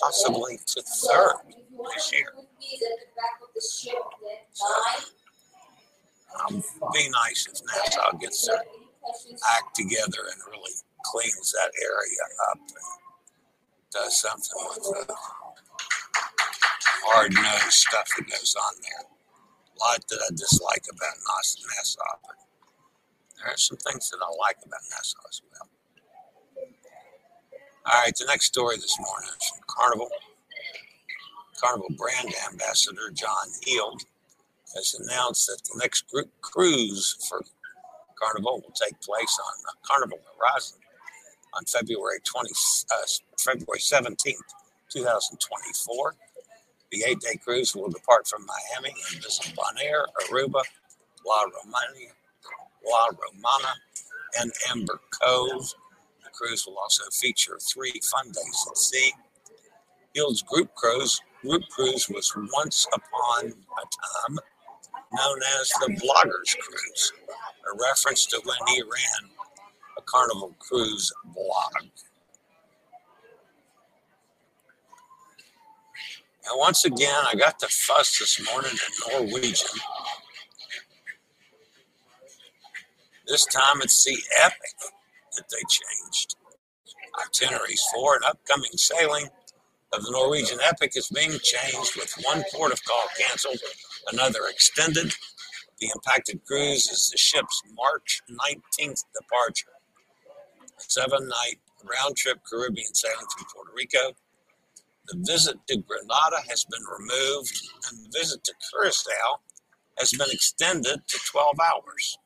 possibly 0.00 0.58
to 0.66 0.82
third 0.82 1.34
this 1.94 2.12
year. 2.12 2.32
Um, 6.40 6.62
be 6.92 7.08
nice 7.10 7.46
if 7.46 7.60
Nassau 7.66 8.16
gets 8.18 8.46
their 8.46 8.56
act 8.56 9.74
together 9.76 10.24
and 10.32 10.40
really 10.50 10.72
cleans 11.04 11.52
that 11.52 11.70
area 11.82 12.50
up 12.50 12.58
and 12.58 12.68
does 13.92 14.20
something 14.20 14.68
with 14.70 15.06
the 15.06 15.14
hard 17.06 17.32
nosed 17.34 17.72
stuff 17.72 18.08
that 18.16 18.28
goes 18.28 18.56
on 18.56 18.74
there. 18.82 19.06
A 19.06 19.78
lot 19.78 20.08
that 20.08 20.20
I 20.26 20.30
dislike 20.30 20.84
about 20.90 21.16
Nassau, 21.76 22.00
but 22.26 22.36
there 23.44 23.52
are 23.52 23.58
some 23.58 23.76
things 23.76 24.10
that 24.10 24.18
I 24.22 24.30
like 24.48 24.56
about 24.64 24.80
Nassau 24.90 25.20
as 25.28 25.42
well. 25.52 25.68
All 27.86 28.00
right, 28.02 28.14
the 28.16 28.24
next 28.26 28.46
story 28.46 28.76
this 28.76 28.96
morning 28.98 29.28
is 29.28 29.48
from 29.48 29.60
Carnival. 29.68 30.08
Carnival 31.60 31.90
brand 31.96 32.34
ambassador 32.50 33.10
John 33.12 33.48
Heald 33.64 34.02
has 34.74 34.94
announced 34.98 35.46
that 35.46 35.60
the 35.64 35.78
next 35.78 36.08
group 36.10 36.30
cruise 36.40 37.16
for 37.28 37.42
Carnival 38.18 38.62
will 38.64 38.72
take 38.74 38.98
place 39.02 39.38
on 39.38 39.74
Carnival 39.82 40.20
Horizon 40.38 40.78
on 41.52 41.64
February 41.66 42.18
20, 42.24 42.50
uh, 42.90 43.06
February 43.38 43.78
17th, 43.78 44.48
2024. 44.90 46.14
The 46.90 47.04
eight 47.06 47.20
day 47.20 47.36
cruise 47.42 47.74
will 47.76 47.90
depart 47.90 48.26
from 48.26 48.46
Miami 48.46 48.94
and 49.12 49.22
visit 49.22 49.52
Bonaire, 49.54 50.06
Aruba, 50.30 50.62
La 51.26 51.42
Romana, 51.42 52.14
La 52.90 53.06
Romana, 53.06 53.74
and 54.40 54.52
Amber 54.70 55.00
Cove. 55.22 55.74
The 56.22 56.30
cruise 56.32 56.66
will 56.66 56.78
also 56.78 57.04
feature 57.12 57.58
three 57.60 58.00
fun 58.10 58.26
days 58.26 58.66
at 58.70 58.78
sea. 58.78 59.12
Heald's 60.14 60.42
group 60.42 60.74
cruise, 60.74 61.20
group 61.42 61.62
cruise 61.70 62.08
was 62.08 62.32
once 62.52 62.86
upon 62.92 63.46
a 63.46 64.28
time 64.28 64.38
known 65.12 65.40
as 65.60 65.68
the 65.80 65.92
Bloggers 66.02 66.56
Cruise, 66.58 67.12
a 67.28 67.76
reference 67.80 68.26
to 68.26 68.40
when 68.44 68.56
he 68.68 68.82
ran 68.82 69.30
a 69.98 70.02
Carnival 70.02 70.54
Cruise 70.58 71.12
blog. 71.34 71.72
And 76.46 76.58
once 76.58 76.84
again, 76.84 77.24
I 77.26 77.34
got 77.36 77.58
the 77.58 77.68
fuss 77.68 78.18
this 78.18 78.40
morning 78.52 78.72
in 78.72 79.26
Norwegian. 79.30 79.80
This 83.26 83.46
time 83.46 83.80
it's 83.82 84.04
the 84.04 84.18
Epic 84.42 84.76
that 85.36 85.44
they 85.50 85.62
changed. 85.68 86.36
Itineraries 87.26 87.82
for 87.92 88.16
and 88.16 88.24
upcoming 88.24 88.72
sailing 88.74 89.28
of 89.92 90.04
the 90.04 90.10
Norwegian 90.10 90.58
Epic 90.62 90.92
is 90.96 91.08
being 91.08 91.38
changed 91.42 91.96
with 91.96 92.12
one 92.24 92.44
port 92.52 92.72
of 92.72 92.84
call 92.84 93.04
canceled, 93.18 93.58
another 94.12 94.40
extended. 94.50 95.14
The 95.78 95.90
impacted 95.94 96.44
cruise 96.44 96.88
is 96.88 97.10
the 97.10 97.18
ship's 97.18 97.62
March 97.74 98.22
19th 98.30 99.04
departure. 99.14 99.72
Seven 100.78 101.28
night 101.28 101.60
round 101.84 102.16
trip 102.16 102.38
Caribbean 102.48 102.94
sailing 102.94 103.26
from 103.36 103.46
Puerto 103.52 103.70
Rico 103.74 104.14
the 105.08 105.18
visit 105.18 105.56
to 105.68 105.76
Grenada 105.76 106.40
has 106.48 106.64
been 106.64 106.82
removed, 106.82 107.68
and 107.88 108.04
the 108.04 108.18
visit 108.18 108.42
to 108.44 108.54
Curacao 108.70 109.40
has 109.98 110.12
been 110.12 110.30
extended 110.30 111.06
to 111.06 111.18
12 111.30 111.56
hours. 111.60 112.18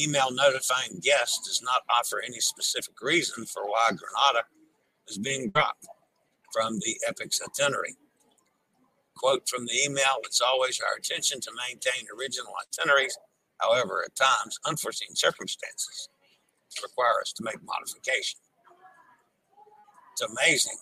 Email 0.00 0.30
notifying 0.32 1.00
guests 1.02 1.46
does 1.46 1.62
not 1.62 1.82
offer 1.90 2.22
any 2.26 2.40
specific 2.40 2.94
reason 3.02 3.46
for 3.46 3.64
why 3.66 3.88
Grenada 3.88 4.46
is 5.08 5.18
being 5.18 5.50
dropped 5.50 5.86
from 6.52 6.78
the 6.80 6.96
Epic's 7.08 7.40
itinerary. 7.42 7.96
Quote 9.16 9.48
from 9.48 9.66
the 9.66 9.84
email 9.84 10.18
It's 10.24 10.40
always 10.40 10.80
our 10.80 10.96
intention 10.96 11.40
to 11.40 11.50
maintain 11.68 12.06
original 12.18 12.52
itineraries. 12.62 13.16
However, 13.60 14.04
at 14.04 14.16
times, 14.16 14.58
unforeseen 14.66 15.14
circumstances 15.14 16.08
require 16.82 17.20
us 17.20 17.32
to 17.34 17.44
make 17.44 17.62
modification. 17.64 18.40
It's 20.12 20.22
amazing 20.22 20.78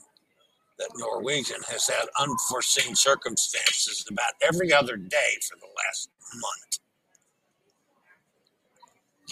that 0.78 0.90
Norwegian 0.96 1.62
has 1.70 1.88
had 1.88 2.08
unforeseen 2.18 2.94
circumstances 2.96 4.04
about 4.10 4.34
every 4.42 4.72
other 4.72 4.96
day 4.96 5.38
for 5.48 5.56
the 5.56 5.68
last 5.76 6.10
month. 6.34 6.78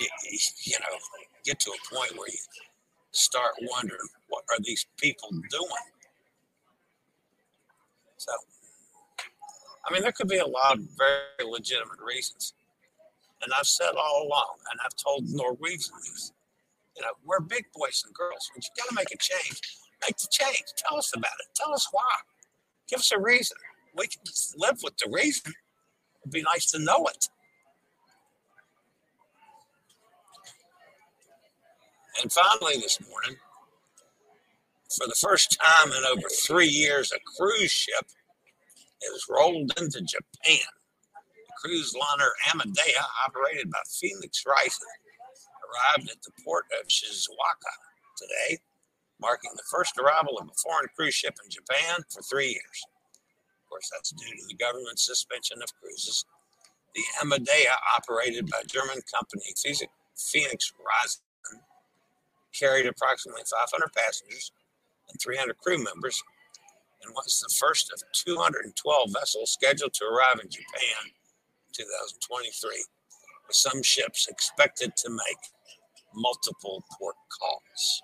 You, 0.01 0.39
you 0.65 0.77
know, 0.81 0.97
get 1.45 1.61
to 1.61 1.71
a 1.71 1.95
point 1.95 2.17
where 2.17 2.29
you 2.29 2.39
start 3.13 3.53
wondering 3.63 4.09
what 4.29 4.45
are 4.51 4.59
these 4.63 4.87
people 4.97 5.29
mm. 5.33 5.43
doing? 5.51 5.87
So, 8.17 8.33
I 9.89 9.93
mean, 9.93 10.03
there 10.03 10.13
could 10.13 10.29
be 10.29 10.39
a 10.39 10.47
lot 10.47 10.79
of 10.79 10.85
very 10.97 11.51
legitimate 11.51 12.01
reasons. 12.07 12.55
And 13.43 13.53
I've 13.59 13.67
said 13.67 13.93
all 13.97 14.27
along, 14.27 14.57
and 14.71 14.81
I've 14.85 14.97
told 14.97 15.25
mm. 15.25 15.35
Norwegians 15.35 16.33
you 17.01 17.07
know, 17.07 17.13
we're 17.25 17.41
big 17.41 17.65
boys 17.75 18.03
and 18.05 18.15
girls. 18.15 18.51
But 18.55 18.65
you 18.65 18.71
got 18.77 18.89
to 18.91 18.95
make 18.95 19.11
a 19.13 19.17
change. 19.17 19.61
Make 20.03 20.17
the 20.19 20.29
change. 20.31 20.65
Tell 20.77 20.99
us 20.99 21.13
about 21.17 21.33
it. 21.41 21.47
Tell 21.55 21.73
us 21.73 21.89
why. 21.91 22.03
Give 22.89 22.99
us 22.99 23.13
a 23.13 23.19
reason. 23.19 23.57
We 23.97 24.07
can 24.07 24.21
live 24.57 24.81
with 24.83 24.97
the 24.99 25.11
reason. 25.11 25.53
It'd 26.23 26.33
be 26.33 26.43
nice 26.43 26.71
to 26.73 26.79
know 26.79 27.07
it. 27.07 27.29
And 32.21 32.31
finally, 32.31 32.77
this 32.77 32.99
morning, 33.09 33.37
for 34.95 35.07
the 35.07 35.15
first 35.15 35.57
time 35.59 35.89
in 35.89 36.05
over 36.05 36.29
three 36.29 36.69
years, 36.69 37.13
a 37.13 37.19
cruise 37.37 37.71
ship 37.71 38.07
has 39.03 39.25
rolled 39.31 39.73
into 39.79 40.03
Japan. 40.03 40.69
The 41.15 41.55
cruise 41.63 41.95
liner 41.95 42.31
Amadea, 42.51 43.05
operated 43.27 43.71
by 43.71 43.79
Phoenix 43.89 44.45
Reisen, 44.45 44.91
arrived 45.65 46.11
at 46.11 46.21
the 46.23 46.33
port 46.45 46.67
of 46.79 46.89
Shizuoka 46.89 47.73
today, 48.19 48.59
marking 49.19 49.53
the 49.55 49.63
first 49.71 49.97
arrival 49.99 50.37
of 50.39 50.49
a 50.49 50.59
foreign 50.63 50.89
cruise 50.95 51.15
ship 51.15 51.39
in 51.43 51.51
Japan 51.51 52.05
for 52.13 52.21
three 52.23 52.49
years. 52.49 52.85
Of 53.65 53.71
course, 53.71 53.89
that's 53.93 54.11
due 54.11 54.37
to 54.37 54.47
the 54.49 54.57
government's 54.57 55.07
suspension 55.07 55.63
of 55.63 55.71
cruises. 55.81 56.27
The 56.95 57.03
Amadea, 57.23 57.77
operated 57.97 58.51
by 58.51 58.63
German 58.67 59.01
company 59.11 59.55
Phoenix 60.17 60.73
Reisen, 60.77 61.21
carried 62.59 62.87
approximately 62.87 63.43
500 63.45 63.93
passengers 63.93 64.53
and 65.09 65.21
300 65.21 65.59
crew 65.59 65.83
members 65.83 66.23
and 67.03 67.15
was 67.15 67.41
the 67.41 67.55
first 67.55 67.93
of 67.93 68.03
212 68.13 69.11
vessels 69.13 69.53
scheduled 69.53 69.95
to 69.95 70.05
arrive 70.05 70.39
in 70.43 70.49
Japan 70.49 71.09
in 71.09 71.73
2023, 71.73 72.71
with 73.47 73.57
some 73.57 73.83
ships 73.83 74.29
expected 74.29 74.97
to 74.97 75.11
make 75.11 75.43
multiple 76.15 76.85
port 76.99 77.17
calls. 77.39 78.03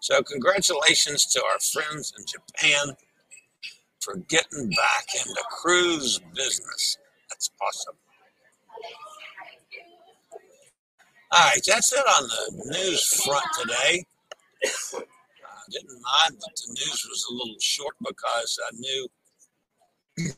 So, 0.00 0.22
congratulations 0.22 1.26
to 1.26 1.42
our 1.44 1.58
friends 1.60 2.12
in 2.18 2.24
Japan 2.26 2.96
for 4.00 4.16
getting 4.28 4.68
back 4.70 5.06
into 5.14 5.42
cruise 5.50 6.20
business. 6.34 6.98
That's 7.30 7.50
awesome. 7.62 7.96
All 11.34 11.40
right, 11.40 11.60
that's 11.66 11.92
it 11.92 11.98
on 11.98 12.28
the 12.28 12.78
news 12.78 13.04
front 13.24 13.44
today. 13.60 14.04
I 14.64 15.62
didn't 15.68 15.88
mind 15.90 16.38
that 16.38 16.52
the 16.54 16.72
news 16.74 17.08
was 17.10 17.26
a 17.28 17.34
little 17.34 17.56
short 17.58 17.96
because 18.06 18.60
I 18.64 18.70
knew 18.78 19.08
it 20.16 20.30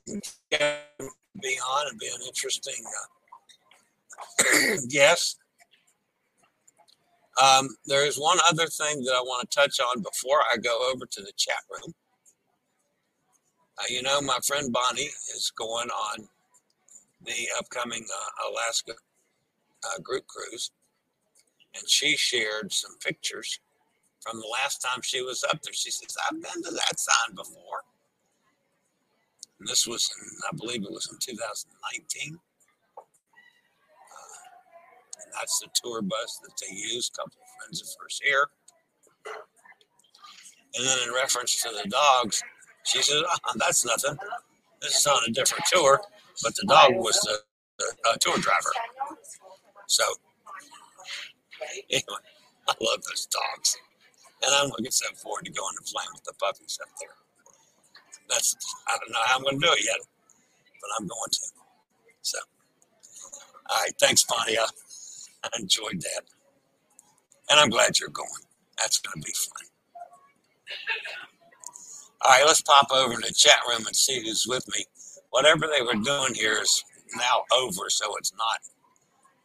would 0.98 1.10
be 1.42 1.58
on 1.68 1.88
and 1.90 1.98
be 1.98 2.06
an 2.06 2.22
interesting 2.26 2.82
uh, 4.40 4.76
guest. 4.88 5.38
Um, 7.42 7.68
there 7.84 8.06
is 8.06 8.18
one 8.18 8.38
other 8.48 8.66
thing 8.66 9.02
that 9.02 9.14
I 9.14 9.20
want 9.20 9.50
to 9.50 9.54
touch 9.54 9.78
on 9.80 10.00
before 10.02 10.40
I 10.50 10.56
go 10.56 10.90
over 10.90 11.04
to 11.04 11.20
the 11.20 11.32
chat 11.36 11.60
room. 11.70 11.92
Uh, 13.78 13.84
you 13.90 14.00
know, 14.00 14.22
my 14.22 14.38
friend 14.46 14.72
Bonnie 14.72 15.10
is 15.34 15.52
going 15.58 15.90
on 15.90 16.26
the 17.22 17.48
upcoming 17.58 18.06
uh, 18.10 18.50
Alaska 18.50 18.94
uh, 19.84 20.00
group 20.00 20.26
cruise, 20.26 20.70
and 21.78 21.88
she 21.88 22.16
shared 22.16 22.72
some 22.72 22.96
pictures 22.98 23.60
from 24.20 24.40
the 24.40 24.48
last 24.48 24.82
time 24.82 25.00
she 25.02 25.22
was 25.22 25.44
up 25.44 25.60
there. 25.62 25.72
She 25.72 25.90
says, 25.90 26.16
I've 26.28 26.40
been 26.40 26.62
to 26.62 26.70
that 26.70 26.98
sign 26.98 27.34
before. 27.34 27.82
And 29.60 29.68
this 29.68 29.86
was, 29.86 30.10
in, 30.20 30.28
I 30.50 30.56
believe 30.56 30.84
it 30.84 30.90
was 30.90 31.08
in 31.10 31.18
2019 31.20 32.38
and 35.26 35.34
that's 35.34 35.60
the 35.60 35.68
tour 35.74 36.02
bus 36.02 36.40
that 36.42 36.52
they 36.60 36.74
use. 36.74 37.10
A 37.12 37.16
couple 37.16 37.38
of 37.42 37.48
friends 37.58 37.82
of 37.82 37.88
hers 38.00 38.20
here. 38.22 38.46
And 40.76 40.86
then 40.86 40.98
in 41.08 41.14
reference 41.14 41.62
to 41.62 41.70
the 41.70 41.88
dogs, 41.88 42.42
she 42.84 43.02
said, 43.02 43.22
oh, 43.26 43.52
that's 43.56 43.84
nothing. 43.84 44.16
This 44.80 44.96
is 44.98 45.06
on 45.06 45.20
a 45.26 45.32
different 45.32 45.64
tour, 45.72 46.00
but 46.42 46.54
the 46.54 46.66
dog 46.68 46.94
was 46.96 47.18
the, 47.20 47.38
the 47.78 48.10
uh, 48.10 48.16
tour 48.20 48.38
driver. 48.38 48.70
So, 49.86 50.04
anyway, 51.90 52.24
I 52.68 52.74
love 52.80 53.02
those 53.02 53.26
dogs. 53.26 53.76
And 54.44 54.54
I'm 54.54 54.68
looking 54.68 54.90
so 54.90 55.06
forward 55.14 55.44
to 55.46 55.52
going 55.52 55.74
to 55.76 55.90
flame 55.90 56.08
with 56.12 56.24
the 56.24 56.34
puppies 56.34 56.78
up 56.82 56.88
there. 57.00 57.16
That's, 58.28 58.56
I 58.88 58.96
don't 58.98 59.10
know 59.10 59.18
how 59.24 59.36
I'm 59.36 59.42
going 59.42 59.60
to 59.60 59.66
do 59.66 59.72
it 59.72 59.84
yet, 59.84 60.00
but 60.80 60.90
I'm 60.98 61.06
going 61.06 61.30
to. 61.30 61.38
So, 62.22 62.38
all 63.70 63.76
right. 63.82 63.92
Thanks, 64.00 64.24
Bonnie. 64.24 64.58
I 64.58 65.48
enjoyed 65.58 66.00
that. 66.00 66.22
And 67.50 67.60
I'm 67.60 67.70
glad 67.70 67.98
you're 67.98 68.08
going. 68.08 68.28
That's 68.78 68.98
going 68.98 69.22
to 69.22 69.26
be 69.26 69.32
fun. 69.32 69.68
All 72.22 72.30
right, 72.32 72.44
let's 72.46 72.62
pop 72.62 72.88
over 72.92 73.14
to 73.14 73.20
the 73.20 73.32
chat 73.32 73.60
room 73.68 73.86
and 73.86 73.94
see 73.94 74.20
who's 74.20 74.46
with 74.48 74.66
me. 74.74 74.84
Whatever 75.30 75.66
they 75.68 75.82
were 75.82 76.02
doing 76.02 76.34
here 76.34 76.58
is 76.60 76.84
now 77.16 77.44
over, 77.56 77.88
so 77.88 78.16
it's 78.16 78.32
not 78.36 78.58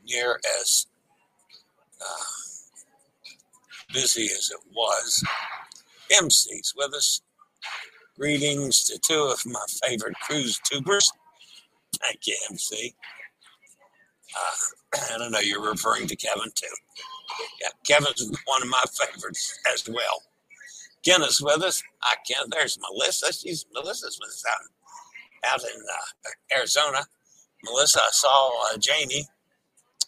near 0.08 0.40
as 0.60 0.88
uh, 2.02 2.24
busy 3.94 4.26
as 4.26 4.52
it 4.52 4.60
was. 4.74 5.24
MC's 6.22 6.74
with 6.76 6.94
us. 6.94 7.22
Greetings 8.18 8.84
to 8.86 9.00
two 9.00 9.32
of 9.32 9.42
my 9.46 9.64
favorite 9.84 10.16
cruise 10.22 10.60
tubers. 10.70 11.12
Thank 12.02 12.28
you, 12.28 12.36
MC. 12.50 12.94
Uh, 14.38 14.98
I 15.24 15.30
know 15.30 15.40
you're 15.40 15.70
referring 15.70 16.08
to 16.08 16.16
Kevin 16.16 16.52
too. 16.56 16.68
Yeah, 17.62 17.70
Kevin's 17.86 18.30
one 18.46 18.62
of 18.62 18.70
my 18.70 18.84
favorites 18.94 19.58
as 19.74 19.88
well. 19.88 20.24
Ken 21.06 21.22
is 21.24 21.42
with 21.42 21.64
us. 21.64 21.82
I 22.04 22.16
Ken. 22.28 22.46
There's 22.52 22.78
Melissa. 22.80 23.34
She's 23.34 23.66
Melissa's 23.74 24.20
with 24.22 24.30
us 24.30 24.44
out, 24.52 25.54
out 25.54 25.62
in 25.62 25.82
uh, 25.82 26.58
Arizona. 26.58 27.06
Melissa, 27.64 28.00
I 28.00 28.10
saw 28.12 28.74
uh, 28.74 28.78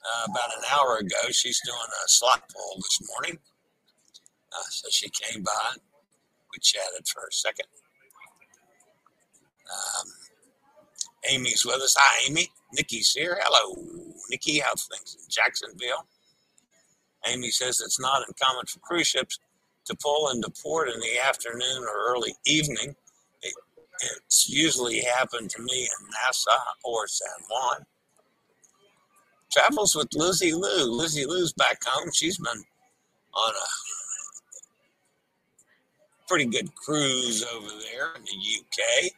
uh, 0.06 0.32
about 0.32 0.50
an 0.58 0.64
hour 0.74 0.98
ago. 0.98 1.32
She's 1.32 1.62
doing 1.66 1.78
a 1.78 2.08
slot 2.08 2.44
pull 2.54 2.78
this 2.78 3.02
morning. 3.10 3.40
Uh, 4.54 4.70
so 4.70 4.88
she 4.92 5.10
came 5.10 5.44
by. 5.44 5.76
We 6.54 6.60
chatted 6.62 7.08
for 7.08 7.24
a 7.28 7.32
second. 7.32 7.66
Um, 9.72 10.08
Amy's 11.30 11.66
with 11.66 11.82
us. 11.82 11.96
Hi, 11.98 12.30
Amy. 12.30 12.50
Nikki's 12.74 13.12
here. 13.14 13.40
Hello, 13.42 13.82
Nikki. 14.30 14.60
How's 14.60 14.86
things 14.86 15.16
in 15.16 15.30
Jacksonville? 15.30 16.06
Amy 17.26 17.50
says 17.50 17.82
it's 17.82 18.00
not 18.00 18.28
uncommon 18.28 18.66
for 18.66 18.80
cruise 18.80 19.08
ships 19.08 19.40
to 19.86 19.96
pull 19.96 20.30
into 20.30 20.50
port 20.62 20.90
in 20.90 21.00
the 21.00 21.20
afternoon 21.26 21.84
or 21.84 22.14
early 22.14 22.34
evening. 22.46 22.96
It, 23.42 23.54
it's 24.02 24.50
usually 24.50 25.02
happened 25.02 25.50
to 25.52 25.62
me 25.62 25.84
in 25.84 26.08
Nassau 26.26 26.52
or 26.84 27.08
San 27.08 27.30
Juan. 27.50 27.86
Travels 29.54 29.96
with 29.96 30.08
Lizzie 30.16 30.54
Lou. 30.54 30.92
Lizzie 30.92 31.26
Lou's 31.28 31.54
back 31.54 31.78
home. 31.86 32.10
She's 32.12 32.38
been 32.40 32.64
on 33.36 33.54
a 33.54 33.68
pretty 36.28 36.46
good 36.46 36.74
cruise 36.74 37.46
over 37.54 37.68
there 37.68 38.16
in 38.16 38.24
the 38.24 38.32
UK. 38.60 39.12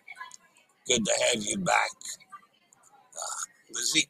Good 0.88 1.06
to 1.06 1.12
have 1.32 1.42
you 1.42 1.58
back, 1.58 1.90
uh, 3.16 3.74
Lizzie. 3.74 4.10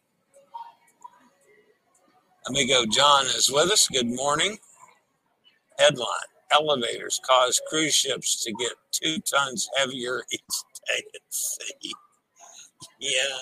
Amigo 2.47 2.85
John 2.91 3.25
is 3.27 3.51
with 3.51 3.71
us. 3.71 3.87
Good 3.87 4.07
morning. 4.07 4.57
Headline 5.77 6.07
Elevators 6.51 7.19
cause 7.23 7.61
cruise 7.69 7.93
ships 7.93 8.43
to 8.43 8.51
get 8.53 8.71
two 8.91 9.19
tons 9.19 9.69
heavier 9.77 10.23
each 10.31 10.41
day 10.87 11.03
at 11.13 11.21
sea. 11.29 11.93
Yeah. 12.99 13.37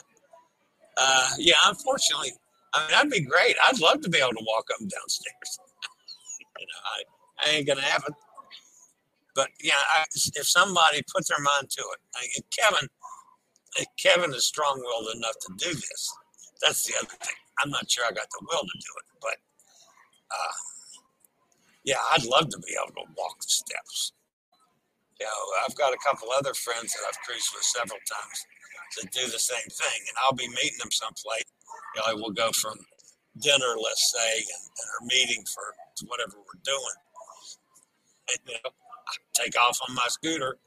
Uh, 0.97 1.29
yeah, 1.37 1.55
unfortunately, 1.65 2.33
I 2.73 2.81
mean, 2.81 2.91
that'd 2.91 3.11
be 3.11 3.21
great. 3.21 3.55
I'd 3.63 3.79
love 3.79 4.01
to 4.01 4.09
be 4.09 4.17
able 4.17 4.33
to 4.33 4.45
walk 4.45 4.65
up 4.73 4.79
and 4.79 4.89
downstairs. 4.89 5.59
you 6.59 6.65
know, 6.65 6.81
I, 6.83 7.45
I 7.45 7.55
ain't 7.55 7.67
going 7.67 7.79
to 7.79 7.85
happen. 7.85 8.13
But 9.35 9.49
yeah, 9.61 9.81
I, 9.97 10.05
if 10.13 10.47
somebody 10.47 11.03
puts 11.13 11.29
their 11.29 11.39
mind 11.39 11.69
to 11.71 11.81
it, 11.81 11.99
I, 12.15 12.21
Kevin, 12.51 12.87
Kevin 13.97 14.33
is 14.33 14.45
strong-willed 14.45 15.15
enough 15.15 15.37
to 15.41 15.53
do 15.57 15.73
this. 15.73 16.13
That's 16.61 16.85
the 16.85 16.93
other 16.97 17.17
thing. 17.21 17.35
I'm 17.61 17.69
not 17.69 17.89
sure 17.89 18.05
I 18.05 18.11
got 18.11 18.29
the 18.29 18.45
will 18.49 18.61
to 18.61 18.77
do 18.79 18.91
it, 18.97 19.07
but 19.21 19.37
uh, 20.31 20.53
yeah, 21.83 22.01
I'd 22.13 22.25
love 22.25 22.49
to 22.49 22.59
be 22.59 22.73
able 22.77 22.93
to 22.95 23.13
walk 23.17 23.41
the 23.41 23.49
steps. 23.49 24.13
You 25.19 25.25
know, 25.25 25.41
I've 25.65 25.75
got 25.75 25.93
a 25.93 25.97
couple 26.05 26.29
other 26.37 26.53
friends 26.53 26.93
that 26.93 27.05
I've 27.07 27.19
cruised 27.21 27.49
with 27.53 27.63
several 27.63 27.99
times 28.09 28.45
that 29.01 29.11
do 29.11 29.25
the 29.29 29.39
same 29.39 29.69
thing, 29.69 29.99
and 30.07 30.15
I'll 30.23 30.35
be 30.35 30.47
meeting 30.47 30.77
them 30.79 30.91
someplace. 30.91 31.45
You 31.95 32.01
know, 32.01 32.21
we'll 32.21 32.33
go 32.33 32.51
from 32.51 32.77
dinner, 33.41 33.75
let's 33.81 34.13
say, 34.13 34.37
and, 34.37 34.63
and 34.63 34.87
our 34.93 35.07
meeting 35.07 35.43
for 35.53 35.73
whatever 36.07 36.37
we're 36.37 36.61
doing. 36.63 36.97
And, 38.29 38.39
you 38.47 38.53
know, 38.63 38.69
I 38.69 39.13
take 39.33 39.59
off 39.59 39.79
on 39.87 39.95
my 39.95 40.07
scooter, 40.07 40.57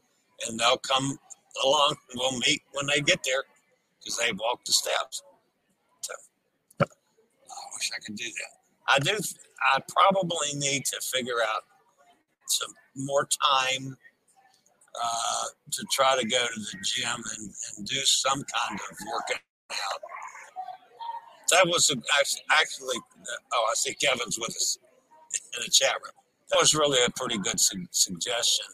and 0.47 0.59
they'll 0.59 0.77
come 0.77 1.17
along, 1.63 1.95
and 2.11 2.19
we'll 2.19 2.39
meet 2.39 2.61
when 2.73 2.87
they 2.87 3.01
get 3.01 3.19
there 3.23 3.43
because 3.99 4.17
they 4.17 4.31
walk 4.31 4.63
the 4.65 4.73
steps. 4.73 5.23
So, 6.01 6.13
I 6.81 6.85
wish 7.75 7.91
I 7.95 7.99
could 8.05 8.15
do 8.15 8.25
that. 8.25 8.53
I 8.87 8.99
do. 8.99 9.17
I 9.73 9.79
probably 9.89 10.53
need 10.53 10.85
to 10.85 11.01
figure 11.01 11.41
out 11.41 11.63
some 12.47 12.73
more 12.95 13.27
time 13.53 13.97
uh, 15.03 15.45
to 15.71 15.85
try 15.91 16.15
to 16.19 16.25
go 16.27 16.45
to 16.45 16.59
the 16.59 16.77
gym 16.83 17.23
and, 17.37 17.49
and 17.77 17.87
do 17.87 17.95
some 18.03 18.43
kind 18.43 18.79
of 18.79 18.97
workout. 19.11 19.41
That 21.51 21.67
was 21.67 21.89
actually, 22.59 22.97
oh, 23.53 23.65
I 23.71 23.73
see 23.75 23.93
Kevin's 23.93 24.37
with 24.39 24.49
us 24.49 24.77
in 25.55 25.63
the 25.63 25.71
chat 25.71 25.93
room. 26.03 26.13
That 26.51 26.59
was 26.59 26.73
really 26.73 26.99
a 27.05 27.09
pretty 27.11 27.37
good 27.37 27.59
su- 27.59 27.87
suggestion. 27.91 28.65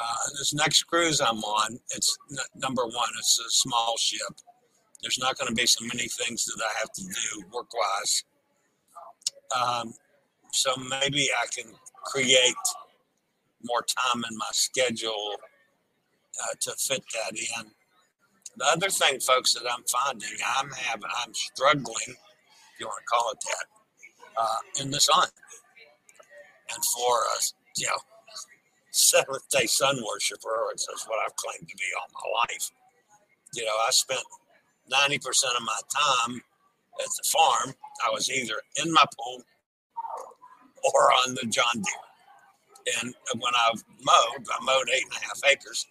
Uh, 0.00 0.30
this 0.38 0.52
next 0.54 0.82
cruise 0.84 1.20
I'm 1.20 1.38
on, 1.38 1.78
it's 1.94 2.16
n- 2.30 2.38
number 2.56 2.84
one, 2.84 3.08
it's 3.18 3.38
a 3.38 3.48
small 3.50 3.94
ship. 3.98 4.34
There's 5.02 5.18
not 5.18 5.38
going 5.38 5.48
to 5.48 5.54
be 5.54 5.66
so 5.66 5.84
many 5.84 6.08
things 6.08 6.44
that 6.46 6.62
I 6.62 6.78
have 6.80 6.92
to 6.92 7.02
do 7.02 7.46
work 7.52 7.68
wise. 7.74 8.24
Um, 9.54 9.94
so 10.52 10.74
maybe 10.76 11.28
I 11.42 11.46
can 11.54 11.72
create 12.04 12.54
more 13.64 13.82
time 13.82 14.22
in 14.30 14.36
my 14.36 14.50
schedule 14.52 15.36
uh, 16.42 16.54
to 16.60 16.72
fit 16.78 17.04
that 17.14 17.36
in. 17.36 17.70
The 18.56 18.66
other 18.66 18.88
thing, 18.88 19.20
folks, 19.20 19.54
that 19.54 19.64
I'm 19.70 19.84
finding, 19.84 20.28
I'm 20.56 20.70
having, 20.70 21.10
I'm 21.24 21.34
struggling, 21.34 21.96
if 22.08 22.80
you 22.80 22.86
want 22.86 23.00
to 23.00 23.06
call 23.10 23.30
it 23.32 23.38
that, 23.46 24.40
uh, 24.40 24.82
in 24.82 24.90
the 24.90 25.00
sun. 25.00 25.28
And 26.72 26.82
for 26.94 27.16
a, 27.18 27.36
you 27.76 27.86
know, 27.86 27.98
Seventh 28.90 29.48
Day 29.48 29.66
Sun 29.66 29.96
worshiper, 30.06 30.68
which 30.68 30.82
is 30.82 31.04
what 31.08 31.18
I've 31.24 31.34
claimed 31.34 31.68
to 31.68 31.76
be 31.76 31.84
all 31.98 32.06
my 32.14 32.54
life. 32.54 32.70
You 33.54 33.64
know, 33.64 33.74
I 33.86 33.90
spent 33.90 34.22
90% 34.92 35.18
of 35.56 35.64
my 35.64 35.80
time 36.26 36.40
at 37.00 37.06
the 37.06 37.24
farm. 37.32 37.74
I 38.06 38.10
was 38.10 38.30
either 38.30 38.54
in 38.82 38.92
my 38.92 39.04
pool 39.18 39.42
or 40.84 41.12
on 41.12 41.34
the 41.34 41.46
John 41.48 41.74
Deere. 41.74 42.13
And 43.00 43.14
when 43.40 43.54
I 43.54 43.72
mowed, 44.02 44.46
I 44.50 44.64
mowed 44.64 44.88
eight 44.94 45.04
and 45.04 45.12
a 45.12 45.26
half 45.26 45.40
acres. 45.50 45.86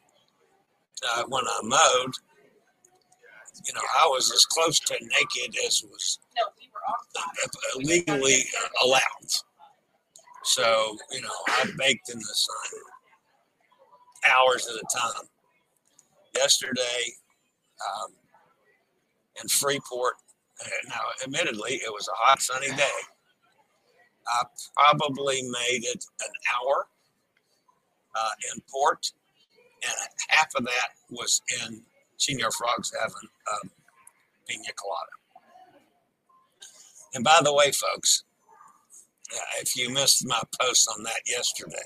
Uh, 1.16 1.24
when 1.28 1.44
I 1.46 1.60
mowed, 1.64 2.14
you 3.66 3.74
know, 3.74 3.82
I 4.02 4.08
was 4.08 4.32
as 4.32 4.46
close 4.46 4.80
to 4.80 4.94
naked 4.94 5.56
as 5.66 5.84
was 5.90 6.20
legally 7.78 8.44
allowed. 8.84 9.02
So, 10.44 10.98
you 11.12 11.22
know, 11.22 11.30
I 11.48 11.66
baked 11.78 12.10
in 12.10 12.20
the 12.20 12.24
sun 12.24 12.82
hours 14.30 14.68
at 14.68 14.76
a 14.76 14.98
time. 14.98 15.28
Yesterday 16.36 17.14
um, 17.86 18.12
in 19.42 19.48
Freeport, 19.48 20.16
uh, 20.64 20.70
now 20.90 21.02
admittedly, 21.24 21.74
it 21.76 21.92
was 21.92 22.08
a 22.08 22.16
hot, 22.16 22.42
sunny 22.42 22.70
day. 22.76 22.90
I 24.28 24.44
probably 24.76 25.42
made 25.44 25.84
it 25.84 26.06
an 26.22 26.32
hour 26.56 26.88
uh, 28.16 28.30
in 28.54 28.62
port, 28.70 29.12
and 29.84 29.94
half 30.30 30.48
of 30.56 30.66
that 30.66 30.90
was 31.10 31.42
in 31.66 31.82
Señor 32.18 32.54
Frog's 32.54 32.92
having 33.00 33.30
um, 33.52 33.72
pina 34.48 34.64
colada. 34.76 35.12
And 37.14 37.24
by 37.24 37.40
the 37.44 37.54
way, 37.54 37.72
folks, 37.72 38.24
uh, 39.34 39.62
if 39.62 39.76
you 39.76 39.90
missed 39.90 40.26
my 40.26 40.42
post 40.60 40.90
on 40.96 41.04
that 41.04 41.22
yesterday, 41.28 41.78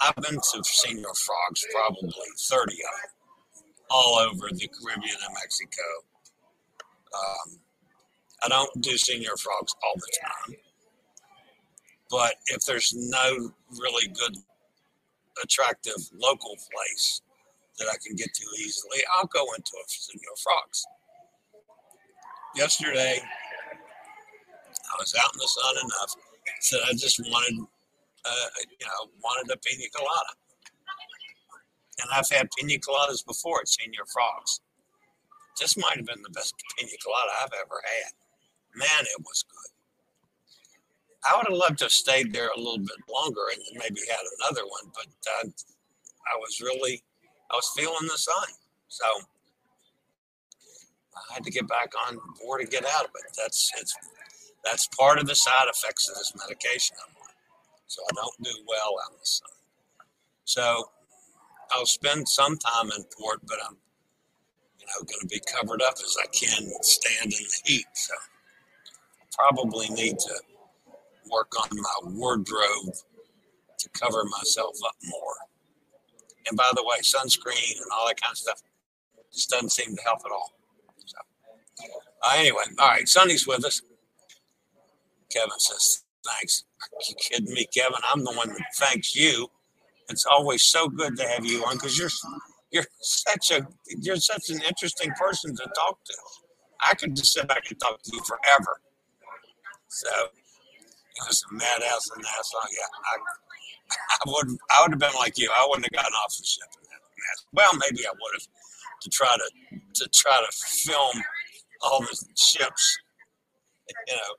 I've 0.00 0.16
been 0.16 0.34
to 0.34 0.62
Señor 0.62 1.16
Frogs 1.16 1.64
probably 1.72 2.10
30 2.38 2.72
of 2.72 2.76
them, 2.76 3.64
all 3.90 4.18
over 4.18 4.48
the 4.50 4.68
Caribbean 4.68 5.16
and 5.24 5.34
Mexico. 5.34 5.82
Um, 7.14 7.58
I 8.44 8.48
don't 8.48 8.80
do 8.80 8.90
Señor 8.92 9.40
Frogs 9.40 9.74
all 9.82 9.94
the 9.96 10.12
time, 10.20 10.56
but 12.10 12.34
if 12.46 12.64
there's 12.64 12.92
no 12.94 13.52
really 13.78 14.08
good, 14.08 14.36
attractive 15.42 15.96
local 16.14 16.56
place 16.72 17.22
that 17.78 17.88
I 17.88 17.96
can 18.04 18.16
get 18.16 18.34
to 18.34 18.44
easily, 18.58 18.98
I'll 19.14 19.26
go 19.26 19.44
into 19.54 19.72
a 19.80 19.84
Señor 19.88 20.36
Frogs. 20.42 20.84
Yesterday, 22.54 23.18
I 24.92 24.94
was 24.98 25.14
out 25.22 25.32
in 25.32 25.38
the 25.38 25.48
sun 25.48 25.74
enough 25.84 26.14
that 26.70 26.80
I 26.90 26.92
just 26.92 27.20
wanted, 27.20 27.64
uh, 28.24 28.46
you 28.78 28.86
know, 28.86 29.10
wanted 29.22 29.50
a 29.52 29.56
pina 29.58 29.88
colada. 29.94 30.34
And 32.00 32.10
I've 32.12 32.28
had 32.28 32.50
pina 32.58 32.78
coladas 32.78 33.24
before 33.24 33.60
at 33.60 33.66
Señor 33.66 34.10
Frogs. 34.12 34.60
This 35.58 35.76
might 35.76 35.96
have 35.96 36.06
been 36.06 36.22
the 36.22 36.30
best 36.30 36.54
pina 36.76 36.92
colada 37.02 37.30
I've 37.42 37.52
ever 37.64 37.80
had. 37.84 38.12
Man, 38.74 39.02
it 39.02 39.20
was 39.20 39.44
good. 39.48 39.72
I 41.24 41.36
would 41.36 41.46
have 41.48 41.56
loved 41.56 41.78
to 41.78 41.84
have 41.84 41.92
stayed 41.92 42.32
there 42.32 42.50
a 42.54 42.58
little 42.58 42.78
bit 42.78 42.98
longer 43.08 43.42
and 43.52 43.60
maybe 43.74 44.00
had 44.10 44.26
another 44.40 44.66
one, 44.66 44.90
but 44.94 45.06
uh, 45.06 45.48
I 45.48 46.36
was 46.38 46.60
really, 46.60 47.02
I 47.50 47.54
was 47.56 47.70
feeling 47.76 48.08
the 48.08 48.18
sun. 48.18 48.48
So 48.88 49.04
I 51.16 51.34
had 51.34 51.44
to 51.44 51.50
get 51.50 51.68
back 51.68 51.92
on 52.08 52.18
board 52.40 52.62
and 52.62 52.70
get 52.70 52.84
out 52.84 53.04
of 53.04 53.10
it. 53.14 53.36
That's 53.36 53.70
it's 53.78 53.94
that's 54.64 54.88
part 54.98 55.18
of 55.18 55.26
the 55.26 55.34
side 55.34 55.66
effects 55.68 56.08
of 56.08 56.14
this 56.14 56.32
medication 56.36 56.96
I'm 57.02 57.16
on. 57.22 57.28
So 57.86 58.02
I 58.10 58.14
don't 58.14 58.42
do 58.42 58.64
well 58.66 58.94
in 59.10 59.18
the 59.18 59.26
sun. 59.26 59.50
So 60.44 60.90
I'll 61.72 61.86
spend 61.86 62.28
some 62.28 62.56
time 62.58 62.90
in 62.96 63.04
port, 63.18 63.40
but 63.46 63.58
I'm 63.66 63.76
you 64.80 64.86
know 64.86 65.04
going 65.04 65.20
to 65.20 65.26
be 65.28 65.40
covered 65.40 65.82
up 65.82 65.94
as 66.02 66.16
I 66.22 66.26
can 66.26 66.70
stand 66.82 67.32
in 67.32 67.44
the 67.44 67.60
heat. 67.64 67.86
So 67.94 68.14
probably 69.36 69.88
need 69.90 70.18
to 70.18 70.34
work 71.30 71.52
on 71.62 71.68
my 71.72 72.10
wardrobe 72.12 72.94
to 73.78 73.88
cover 73.90 74.24
myself 74.24 74.76
up 74.86 74.96
more. 75.04 75.34
And 76.48 76.56
by 76.56 76.70
the 76.74 76.82
way, 76.82 76.98
sunscreen 77.02 77.76
and 77.76 77.86
all 77.96 78.06
that 78.08 78.20
kind 78.20 78.32
of 78.32 78.38
stuff 78.38 78.62
just 79.32 79.50
doesn't 79.50 79.70
seem 79.72 79.94
to 79.96 80.02
help 80.02 80.20
at 80.24 80.32
all. 80.32 80.52
So, 81.06 81.16
uh, 82.24 82.34
anyway, 82.36 82.62
all 82.78 82.88
right, 82.88 83.08
Sonny's 83.08 83.46
with 83.46 83.64
us. 83.64 83.82
Kevin 85.30 85.58
says, 85.58 86.04
Thanks. 86.24 86.64
Are 86.82 87.00
you 87.08 87.14
kidding 87.16 87.52
me, 87.52 87.66
Kevin? 87.76 87.98
I'm 88.12 88.24
the 88.24 88.32
one 88.32 88.48
that 88.48 88.62
thanks 88.76 89.14
you. 89.14 89.48
It's 90.08 90.26
always 90.26 90.62
so 90.62 90.88
good 90.88 91.16
to 91.16 91.26
have 91.28 91.44
you 91.44 91.64
on 91.64 91.76
because 91.76 91.98
you're 91.98 92.10
you're 92.70 92.86
such 93.00 93.50
a 93.50 93.66
you're 94.00 94.16
such 94.16 94.50
an 94.50 94.60
interesting 94.62 95.12
person 95.18 95.54
to 95.56 95.64
talk 95.64 96.04
to. 96.04 96.14
I 96.86 96.94
could 96.94 97.16
just 97.16 97.32
sit 97.32 97.48
back 97.48 97.64
and 97.70 97.78
talk 97.80 98.02
to 98.02 98.10
you 98.12 98.22
forever. 98.24 98.80
So 99.92 100.08
it 100.08 101.24
was 101.28 101.44
a 101.50 101.54
madhouse 101.54 102.08
in 102.16 102.22
Nassau. 102.22 102.64
Yeah, 102.72 102.88
I, 103.12 103.14
I 103.92 104.24
would 104.26 104.48
I 104.72 104.82
would 104.82 104.92
have 104.92 105.00
been 105.00 105.18
like 105.18 105.36
you. 105.36 105.50
I 105.52 105.66
wouldn't 105.68 105.84
have 105.84 106.02
gotten 106.02 106.16
off 106.16 106.32
the 106.36 106.44
ship. 106.44 106.64
Well, 107.52 107.70
maybe 107.76 108.06
I 108.06 108.10
would 108.10 108.34
have 108.34 108.48
to 109.02 109.10
try 109.10 109.36
to 109.36 109.78
to 109.78 110.08
try 110.08 110.40
to 110.40 110.50
film 110.56 111.22
all 111.82 112.00
the 112.00 112.16
ships. 112.36 112.98
You 114.08 114.14
know, 114.16 114.32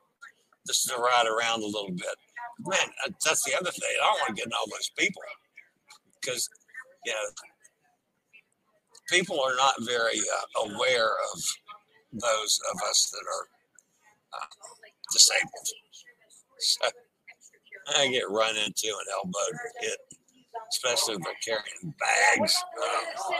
just 0.66 0.90
to 0.90 0.98
ride 0.98 1.28
around 1.28 1.62
a 1.62 1.66
little 1.66 1.92
bit. 1.92 2.18
Man, 2.66 2.90
that's 3.24 3.44
the 3.44 3.56
other 3.56 3.72
thing. 3.72 3.94
I 4.02 4.06
don't 4.06 4.20
want 4.22 4.30
to 4.30 4.36
get 4.36 4.48
in 4.48 4.54
all 4.54 4.70
those 4.70 4.90
people 4.98 5.22
because, 6.22 6.50
you 7.06 7.12
know, 7.12 7.28
people 9.10 9.40
are 9.42 9.56
not 9.56 9.74
very 9.82 10.20
uh, 10.20 10.70
aware 10.70 11.12
of 11.34 11.42
those 12.14 12.60
of 12.74 12.82
us 12.90 13.10
that 13.12 13.26
are 13.28 13.48
uh, 14.40 14.46
disabled. 15.14 15.68
So 16.60 16.88
I 17.98 18.08
get 18.10 18.30
run 18.30 18.56
into 18.58 18.88
and 18.88 19.08
elbowed 19.14 19.60
hit, 19.82 19.98
especially 20.72 21.16
if 21.16 21.22
they're 21.22 21.34
carrying 21.44 21.94
bags. 22.00 22.56
Uh, 22.82 23.36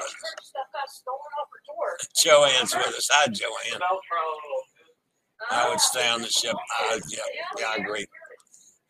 Joanne's 2.16 2.76
with 2.76 2.88
us. 2.88 3.10
Hi, 3.12 3.28
Joanne. 3.28 3.82
I 5.52 5.70
would 5.70 5.80
stay 5.80 6.08
on 6.10 6.22
the 6.22 6.30
ship. 6.30 6.56
Uh, 6.56 7.00
yeah, 7.10 7.20
yeah, 7.60 7.66
I 7.70 7.76
agree. 7.78 8.06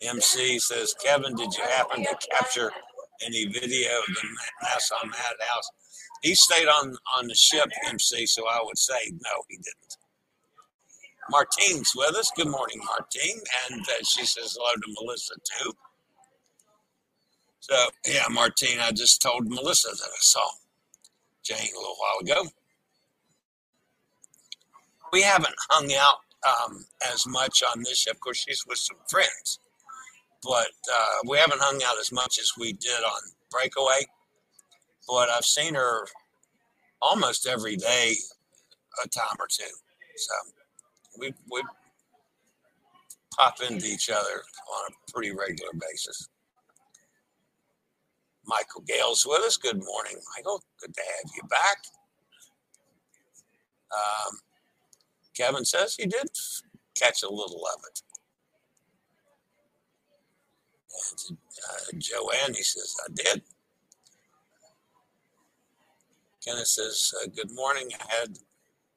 MC 0.02 0.60
says, 0.60 0.94
Kevin, 1.04 1.36
did 1.36 1.54
you 1.56 1.64
happen 1.64 2.04
to 2.04 2.18
capture 2.32 2.72
any 3.26 3.46
video 3.46 3.90
of 4.00 4.16
the 4.16 4.28
Nassau 4.64 5.06
Madhouse? 5.06 5.70
He 6.22 6.36
stayed 6.36 6.68
on, 6.68 6.96
on 7.18 7.28
the 7.28 7.36
ship, 7.36 7.70
MC, 7.88 8.26
so 8.26 8.48
I 8.48 8.60
would 8.64 8.78
say, 8.78 9.12
no, 9.12 9.44
he 9.50 9.58
didn't. 9.58 9.83
Martine's 11.30 11.92
with 11.96 12.16
us. 12.16 12.32
Good 12.36 12.50
morning, 12.50 12.82
Martine. 12.86 13.40
And 13.70 13.82
uh, 13.82 14.04
she 14.04 14.26
says 14.26 14.58
hello 14.60 14.70
to 14.76 15.02
Melissa, 15.02 15.36
too. 15.36 15.72
So, 17.60 17.76
yeah, 18.06 18.26
Martine, 18.30 18.80
I 18.80 18.92
just 18.92 19.22
told 19.22 19.48
Melissa 19.48 19.90
that 19.90 20.04
I 20.04 20.20
saw 20.20 20.42
Jane 21.44 21.70
a 21.74 21.80
little 21.80 21.96
while 21.98 22.20
ago. 22.22 22.50
We 25.12 25.22
haven't 25.22 25.56
hung 25.70 25.94
out 25.94 26.18
um, 26.46 26.86
as 27.14 27.26
much 27.26 27.64
on 27.64 27.84
this. 27.84 28.06
Of 28.08 28.20
course, 28.20 28.44
she's 28.46 28.66
with 28.68 28.80
some 28.80 28.98
friends, 29.10 29.60
but 30.42 30.72
uh, 30.94 31.18
we 31.28 31.38
haven't 31.38 31.62
hung 31.62 31.82
out 31.86 32.00
as 32.02 32.12
much 32.12 32.38
as 32.40 32.52
we 32.60 32.74
did 32.74 33.00
on 33.04 33.22
Breakaway. 33.50 34.08
But 35.08 35.30
I've 35.30 35.46
seen 35.46 35.76
her 35.76 36.06
almost 37.02 37.48
every 37.48 37.78
day, 37.78 38.16
a 39.04 39.08
time 39.08 39.36
or 39.40 39.48
two. 39.48 39.64
So 40.16 40.34
we 41.20 41.34
we 41.52 41.64
pop 43.38 43.62
into 43.62 43.86
each 43.86 44.10
other 44.10 44.44
on 44.76 44.92
a 44.92 45.12
pretty 45.12 45.32
regular 45.32 45.72
basis. 45.74 46.30
Michael 48.46 48.82
Gale's 48.88 49.26
with 49.28 49.42
us. 49.44 49.58
Good 49.58 49.84
morning, 49.84 50.18
Michael. 50.36 50.62
Good 50.82 50.94
to 50.94 51.02
have 51.02 51.32
you 51.36 51.44
back. 51.50 51.78
Um, 53.92 54.38
Kevin 55.36 55.66
says 55.66 55.96
he 55.96 56.06
did 56.06 56.28
catch 56.96 57.24
a 57.24 57.30
little 57.30 57.64
of 57.76 57.82
it. 57.90 58.02
And 61.30 61.38
uh, 61.70 61.98
Joanne, 62.00 62.54
he 62.54 62.64
says, 62.64 62.96
I 63.08 63.12
did. 63.14 63.42
Kenneth 66.46 66.68
says, 66.68 67.14
uh, 67.24 67.28
Good 67.36 67.52
morning. 67.54 67.90
I 68.00 68.14
had 68.22 68.38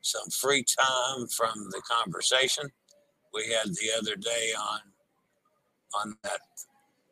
some 0.06 0.30
free 0.30 0.64
time 0.78 1.26
from 1.28 1.68
the 1.70 1.82
conversation 1.90 2.70
we 3.34 3.44
had 3.52 3.68
the 3.68 3.90
other 3.98 4.16
day 4.16 4.52
on 4.58 4.80
on 5.94 6.16
that 6.22 6.40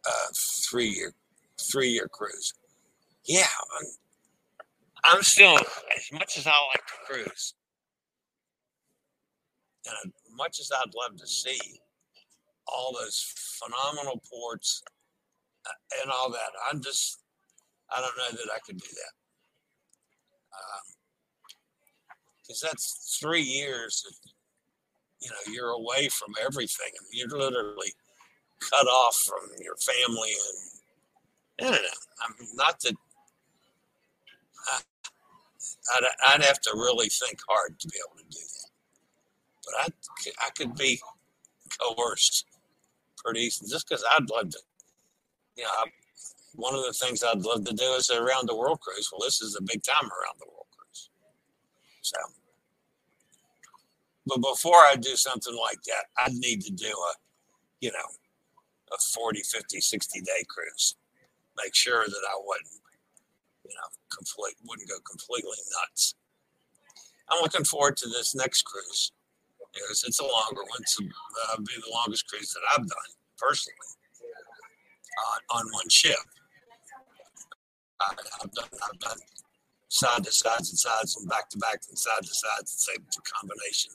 uh, 0.09 0.29
three 0.69 0.89
year 0.89 1.15
three 1.61 1.89
year 1.91 2.09
cruise. 2.09 2.55
Yeah, 3.27 3.47
I'm, 3.79 5.17
I'm 5.17 5.23
still 5.23 5.57
as 5.59 6.13
much 6.13 6.39
as 6.39 6.47
I 6.47 6.51
like 6.51 6.87
to 6.87 6.95
cruise 7.15 7.55
and 9.87 9.95
as 10.13 10.37
much 10.37 10.61
as 10.61 10.71
I'd 10.73 10.95
love 10.95 11.19
to 11.19 11.27
see 11.27 11.59
all 12.67 12.93
those 12.99 13.25
phenomenal 13.61 14.23
ports 14.31 14.83
uh, 15.67 16.03
and 16.03 16.11
all 16.11 16.31
that, 16.31 16.51
I'm 16.71 16.83
just, 16.83 17.19
I 17.95 18.01
don't 18.01 18.17
know 18.19 18.39
that 18.39 18.53
I 18.55 18.59
could 18.67 18.79
do 18.79 18.89
that. 18.89 19.13
Because 22.47 22.61
that's 22.61 23.19
three 23.21 23.43
years 23.43 24.05
that, 24.05 24.31
you 25.21 25.31
know, 25.31 25.53
you're 25.53 25.71
away 25.71 26.09
from 26.09 26.35
everything. 26.45 26.93
you're 27.13 27.29
literally 27.29 27.93
cut 28.61 28.87
off 28.87 29.17
from 29.17 29.51
your 29.61 29.77
family. 29.77 30.33
And 31.59 31.69
I 31.69 31.71
don't 31.73 31.83
know. 31.83 31.89
I'm 32.23 32.35
not 32.55 32.81
that. 32.81 32.95
I'd, 35.97 36.05
I'd 36.35 36.45
have 36.45 36.61
to 36.63 36.73
really 36.75 37.09
think 37.09 37.41
hard 37.49 37.79
to 37.79 37.89
be 37.89 37.99
able 38.07 38.19
to 38.19 38.25
do 38.31 38.39
that 38.39 38.65
but 39.65 39.75
I, 39.81 40.47
I 40.47 40.51
could 40.51 40.75
be 40.75 41.01
coerced 41.81 42.47
pretty 43.17 43.41
easy 43.41 43.67
just 43.69 43.89
because 43.89 44.05
I'd 44.11 44.29
love 44.31 44.51
to. 44.51 44.59
You 45.57 45.65
know, 45.65 45.71
I, 45.71 45.85
one 46.55 46.75
of 46.75 46.85
the 46.85 46.93
things 46.93 47.23
I'd 47.23 47.41
love 47.41 47.65
to 47.65 47.73
do 47.73 47.85
is 47.95 48.11
around 48.11 48.49
the 48.49 48.57
world 48.57 48.81
cruise. 48.81 49.09
Well, 49.13 49.27
this 49.27 49.41
is 49.41 49.57
a 49.59 49.63
big 49.63 49.83
time 49.83 50.05
around 50.05 50.39
the 50.39 50.47
world. 50.47 50.64
So, 52.05 52.19
but 54.27 54.43
before 54.43 54.77
I 54.77 54.97
do 54.97 55.17
something 55.17 55.57
like 55.57 55.83
that, 55.85 56.05
I'd 56.21 56.35
need 56.35 56.61
to 56.63 56.73
do 56.73 56.93
a, 56.93 57.13
you 57.81 57.91
know, 57.91 58.09
a 58.93 58.99
40, 59.01 59.41
50, 59.41 59.81
60 59.81 60.21
day 60.21 60.45
cruise. 60.49 60.97
Make 61.57 61.75
sure 61.75 62.05
that 62.05 62.25
I 62.29 62.37
wouldn't, 62.45 62.77
you 63.65 63.75
know, 63.75 63.89
complete, 64.15 64.57
wouldn't 64.69 64.89
go 64.89 64.97
completely 65.09 65.57
nuts. 65.81 66.15
I'm 67.31 67.41
looking 67.41 67.65
forward 67.65 67.97
to 67.99 68.09
this 68.09 68.35
next 68.35 68.63
cruise 68.63 69.13
years. 69.75 70.05
It's 70.07 70.21
a 70.21 70.25
longer 70.25 70.63
one. 70.69 70.83
It's 70.83 70.99
uh, 71.01 71.57
be 71.59 71.73
the 71.81 71.91
longest 71.91 72.29
cruise 72.29 72.53
that 72.53 72.61
I've 72.73 72.87
done 72.87 73.11
personally 73.39 73.77
uh, 75.19 75.57
on 75.57 75.67
one 75.73 75.89
ship. 75.89 76.21
I, 78.01 78.13
have 78.43 78.53
done 78.53 78.69
I've 78.73 78.99
done 78.99 79.19
side 79.89 80.25
to 80.25 80.33
sides 80.33 80.71
and 80.71 80.79
sides 80.79 81.17
and 81.17 81.29
back 81.29 81.49
to 81.51 81.59
back 81.59 81.81
and 81.89 81.99
side 81.99 82.23
to 82.23 82.35
sides, 82.35 82.75
the 82.75 82.93
same 82.93 83.05
combination 83.25 83.93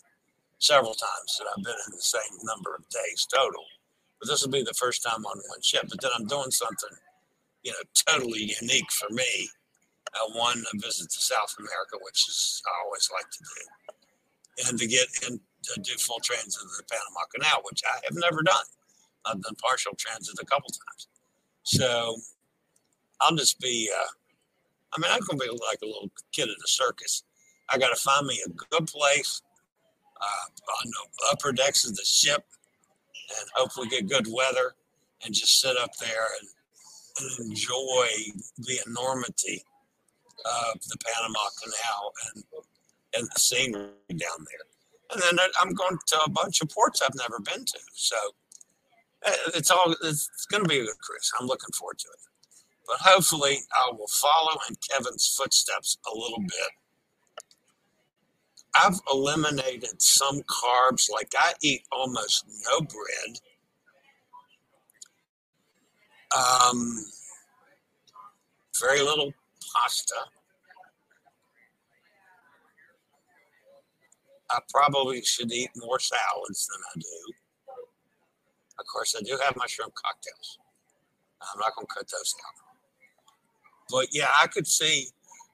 several 0.60 0.94
times 0.94 1.40
that 1.40 1.48
I've 1.48 1.64
been 1.64 1.80
in 1.88 1.96
the 1.96 2.02
same 2.02 2.38
number 2.44 2.76
of 2.76 2.88
days 2.90 3.28
total. 3.34 3.64
But 4.20 4.28
this 4.28 4.44
will 4.44 4.52
be 4.52 4.64
the 4.64 4.74
first 4.74 5.02
time 5.02 5.26
on 5.26 5.38
one 5.38 5.62
ship. 5.62 5.86
But 5.90 6.02
then 6.02 6.12
I'm 6.18 6.28
doing 6.28 6.52
something, 6.52 6.98
you 7.64 7.72
know, 7.72 7.84
totally 8.08 8.54
unique 8.62 8.92
for 8.92 9.10
me. 9.14 9.50
Uh, 10.14 10.32
one, 10.34 10.64
a 10.74 10.78
visit 10.78 11.10
to 11.10 11.22
South 11.22 11.56
America, 11.58 11.98
which 12.02 12.28
is 12.28 12.62
I 12.66 12.84
always 12.86 13.10
like 13.14 13.30
to 13.30 13.40
do, 13.40 14.68
and 14.68 14.80
to 14.80 14.88
get 14.88 15.08
in 15.28 15.40
to 15.64 15.82
do 15.82 15.94
full 15.98 16.20
transit 16.20 16.64
of 16.64 16.78
the 16.78 16.84
Panama 16.90 17.26
Canal, 17.34 17.62
which 17.64 17.82
I 17.86 18.00
have 18.06 18.18
never 18.18 18.42
done. 18.42 18.66
I've 19.26 19.42
done 19.42 19.56
partial 19.62 19.94
transit 19.98 20.36
a 20.42 20.46
couple 20.46 20.70
times. 20.70 21.08
So 21.64 22.18
I'll 23.22 23.36
just 23.36 23.60
be, 23.60 23.92
uh, 23.96 24.08
I 24.94 25.00
mean, 25.00 25.12
I'm 25.12 25.20
going 25.22 25.40
to 25.40 25.46
be 25.46 25.52
like 25.52 25.80
a 25.84 25.86
little 25.86 26.10
kid 26.32 26.50
at 26.50 26.56
a 26.64 26.68
circus. 26.68 27.24
I 27.70 27.78
got 27.78 27.90
to 27.90 28.02
find 28.02 28.26
me 28.26 28.40
a 28.46 28.50
good 28.50 28.88
place 28.88 29.42
uh, 30.20 30.72
on 30.82 30.92
the 30.92 31.28
upper 31.32 31.52
decks 31.52 31.86
of 31.86 31.96
the 31.96 32.06
ship 32.06 32.44
and 33.14 33.50
hopefully 33.54 33.88
get 33.88 34.10
good 34.10 34.28
weather 34.32 34.74
and 35.24 35.34
just 35.34 35.62
sit 35.62 35.78
up 35.78 35.96
there 35.98 36.28
and, 36.40 36.50
and 37.20 37.50
enjoy 37.50 38.08
the 38.58 38.80
enormity 38.88 39.64
of 40.46 40.82
the 40.88 40.98
Panama 41.06 41.40
Canal 41.62 42.14
and, 42.34 42.44
and 43.16 43.28
the 43.28 43.40
scenery 43.40 43.92
down 44.10 44.46
there 44.50 44.70
and 45.12 45.22
then 45.22 45.38
I'm 45.62 45.74
going 45.74 45.98
to 46.08 46.22
a 46.26 46.30
bunch 46.30 46.62
of 46.62 46.70
ports 46.70 47.02
I've 47.02 47.16
never 47.16 47.40
been 47.40 47.66
to. 47.66 47.80
So 47.94 48.16
eh, 49.26 49.36
it's 49.56 49.72
all 49.72 49.96
it's 50.04 50.46
going 50.52 50.64
to 50.64 50.70
be 50.70 50.80
a 50.80 50.86
good 50.86 51.00
cruise. 51.00 51.32
I'm 51.40 51.48
looking 51.48 51.72
forward 51.74 52.00
to 52.00 52.08
it. 52.08 52.20
But 52.90 52.98
hopefully, 53.02 53.60
I 53.72 53.92
will 53.92 54.08
follow 54.08 54.60
in 54.68 54.76
Kevin's 54.90 55.28
footsteps 55.38 56.00
a 56.12 56.18
little 56.18 56.40
bit. 56.40 56.72
I've 58.76 59.00
eliminated 59.12 60.02
some 60.02 60.42
carbs, 60.42 61.12
like 61.12 61.32
I 61.38 61.54
eat 61.62 61.84
almost 61.92 62.46
no 62.68 62.82
bread. 62.82 63.40
Um, 66.36 67.06
very 68.82 69.02
little 69.02 69.34
pasta. 69.74 70.16
I 74.52 74.60
probably 74.74 75.22
should 75.22 75.52
eat 75.52 75.70
more 75.76 76.00
salads 76.00 76.68
than 76.68 76.82
I 76.96 77.00
do. 77.00 77.34
Of 78.80 78.86
course, 78.92 79.16
I 79.16 79.22
do 79.24 79.38
have 79.44 79.56
mushroom 79.58 79.90
cocktails. 79.94 80.58
I'm 81.42 81.60
not 81.60 81.76
going 81.76 81.86
to 81.88 81.94
cut 81.94 82.10
those 82.12 82.34
out. 82.48 82.69
But 83.90 84.08
yeah, 84.12 84.30
I 84.42 84.48
could 84.48 84.68
see, 84.68 85.08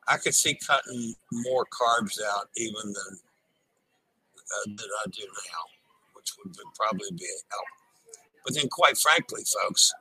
I 0.07 0.17
could 0.17 0.35
see 0.35 0.55
cutting 0.55 1.15
more 1.31 1.65
carbs 1.65 2.19
out 2.21 2.49
even 2.57 2.83
than 2.85 3.19
uh, 4.37 4.65
than 4.65 4.89
I 5.03 5.09
do 5.11 5.23
now, 5.23 5.63
which 6.13 6.31
would 6.37 6.53
probably 6.77 7.11
be 7.17 7.25
a 7.25 7.39
help. 7.51 7.67
But 8.45 8.55
then, 8.55 8.69
quite 8.69 8.97
frankly, 8.97 9.41
folks, 9.63 9.91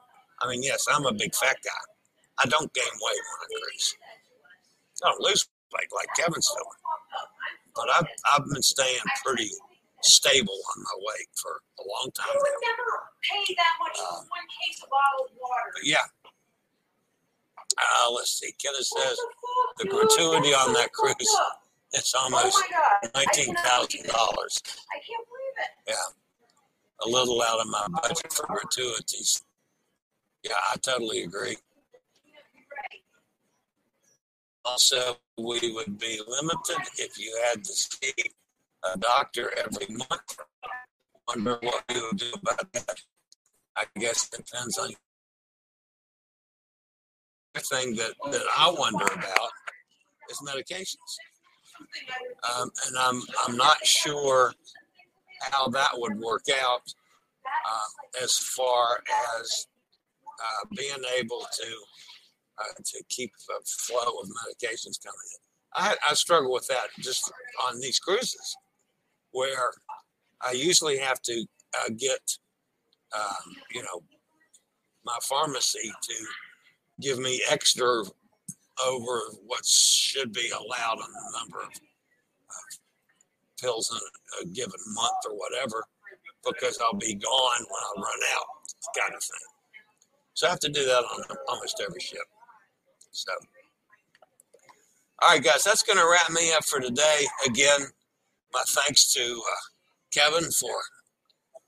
I 0.43 0.49
mean, 0.49 0.63
yes, 0.63 0.87
I'm 0.93 1.07
a 1.07 1.13
big 1.13 1.35
fat 1.35 1.57
guy. 1.65 1.85
I 2.45 2.49
don't 2.49 2.73
gain 2.75 2.85
weight 2.85 3.23
when 3.25 3.39
I 3.41 3.47
cruise. 3.63 3.97
I 5.03 5.11
don't 5.11 5.21
lose 5.21 5.49
weight 5.73 5.89
like 5.95 6.09
Kevin's 6.17 6.51
doing. 6.51 6.79
But 7.75 7.87
I've, 7.97 8.07
I've 8.33 8.47
been 8.53 8.63
staying 8.63 9.01
pretty 9.25 9.51
stable 10.03 10.55
on 10.77 10.83
my 10.83 10.97
weight 11.09 11.29
for 11.35 11.63
a 11.81 11.85
long 11.89 12.11
time 12.15 12.29
now. 12.35 12.43
Pay 13.25 13.55
that 13.57 13.75
much 13.81 13.97
for 13.97 14.21
one 14.29 14.49
case 14.63 14.83
of 14.83 14.91
bottled 14.91 15.33
water. 15.41 15.71
But 15.75 15.85
yeah. 15.85 16.07
Uh, 17.79 18.13
let's 18.13 18.39
see. 18.39 18.53
Kenneth 18.63 18.87
says 18.87 19.19
the 19.79 19.87
gratuity 19.87 20.55
on 20.55 20.73
that 20.75 20.93
cruise 20.93 21.15
it's 21.95 22.13
almost 22.15 22.61
nineteen 23.15 23.55
thousand 23.55 24.07
dollars. 24.07 24.61
I 24.93 24.99
can't 24.99 25.25
believe 25.29 25.57
it. 25.59 25.71
Yeah, 25.89 27.07
a 27.07 27.09
little 27.09 27.41
out 27.41 27.61
of 27.61 27.69
my 27.69 27.87
budget 28.03 28.33
for 28.33 28.47
gratuities. 28.47 29.43
Yeah, 30.43 30.55
I 30.73 30.77
totally 30.79 31.23
agree. 31.23 31.57
Also, 34.65 35.19
we 35.39 35.73
would 35.73 35.99
be 35.99 36.21
limited 36.27 36.89
if 36.99 37.19
you 37.19 37.39
had 37.49 37.63
to 37.63 37.73
see 37.73 38.13
a 38.93 38.99
doctor 38.99 39.53
every 39.57 39.95
month. 39.95 40.39
Wonder 41.29 41.59
what 41.63 41.85
you 41.95 42.09
would 42.11 42.19
do 42.19 42.33
about 42.43 42.73
that. 42.73 43.03
I 43.77 43.85
guess 43.99 44.29
it 44.33 44.45
depends 44.45 44.79
on 44.79 44.91
thing 47.61 47.97
that, 47.97 48.13
that 48.31 48.43
I 48.57 48.75
wonder 48.77 49.05
about 49.05 49.51
is 50.31 50.41
medications. 50.47 50.97
Um, 52.57 52.71
and 52.87 52.97
I'm 52.99 53.23
I'm 53.47 53.57
not 53.57 53.85
sure 53.85 54.53
how 55.41 55.69
that 55.69 55.91
would 55.95 56.19
work 56.19 56.45
out 56.63 56.83
uh, 57.47 58.23
as 58.23 58.37
far 58.37 59.03
as 59.41 59.67
uh, 60.43 60.69
being 60.77 61.03
able 61.19 61.41
to 61.41 61.67
uh, 62.59 62.83
to 62.85 63.03
keep 63.09 63.33
a 63.51 63.65
flow 63.65 64.21
of 64.23 64.29
medications 64.29 65.03
coming 65.03 65.29
in. 65.35 65.41
I, 65.77 65.97
I 66.09 66.15
struggle 66.15 66.53
with 66.53 66.67
that 66.69 66.89
just 67.01 67.33
on 67.67 67.81
these 67.81 67.99
cruises, 67.99 68.57
where 69.33 69.73
I 70.41 70.53
usually 70.53 70.99
have 70.99 71.21
to 71.23 71.45
uh, 71.81 71.89
get 71.97 72.39
um, 73.15 73.57
you 73.73 73.83
know 73.83 74.03
my 75.05 75.19
pharmacy 75.23 75.93
to 76.03 76.15
give 77.01 77.19
me 77.19 77.41
extra 77.51 78.03
over 78.85 79.21
what 79.47 79.65
should 79.65 80.33
be 80.33 80.51
allowed 80.51 80.99
on 80.99 81.11
the 81.11 81.39
number 81.39 81.61
of 81.61 81.69
uh, 81.69 82.65
pills 83.61 83.91
in 83.93 84.49
a 84.49 84.53
given 84.53 84.81
month 84.95 85.13
or 85.29 85.37
whatever, 85.37 85.85
because 86.45 86.79
I'll 86.81 86.99
be 86.99 87.15
gone 87.15 87.61
when 87.61 87.83
I 87.83 87.93
run 87.97 88.21
out, 88.37 88.47
kind 88.99 89.15
of 89.15 89.23
thing. 89.23 89.49
So 90.35 90.47
I 90.47 90.51
have 90.51 90.61
to 90.61 90.69
do 90.69 90.85
that 90.85 91.05
on 91.05 91.23
almost 91.49 91.81
every 91.87 92.01
ship. 92.01 92.27
So, 93.13 93.33
all 95.23 95.31
right, 95.31 95.43
guys, 95.43 95.63
that's 95.63 95.85
going 95.85 95.99
to 95.99 96.11
wrap 96.11 96.31
me 96.31 96.53
up 96.53 96.65
for 96.65 96.81
today. 96.81 97.25
Again, 97.47 97.81
my 98.53 98.63
thanks 98.69 99.13
to 99.15 99.23
uh, 99.23 99.65
Kevin 100.13 100.51
for 100.51 100.75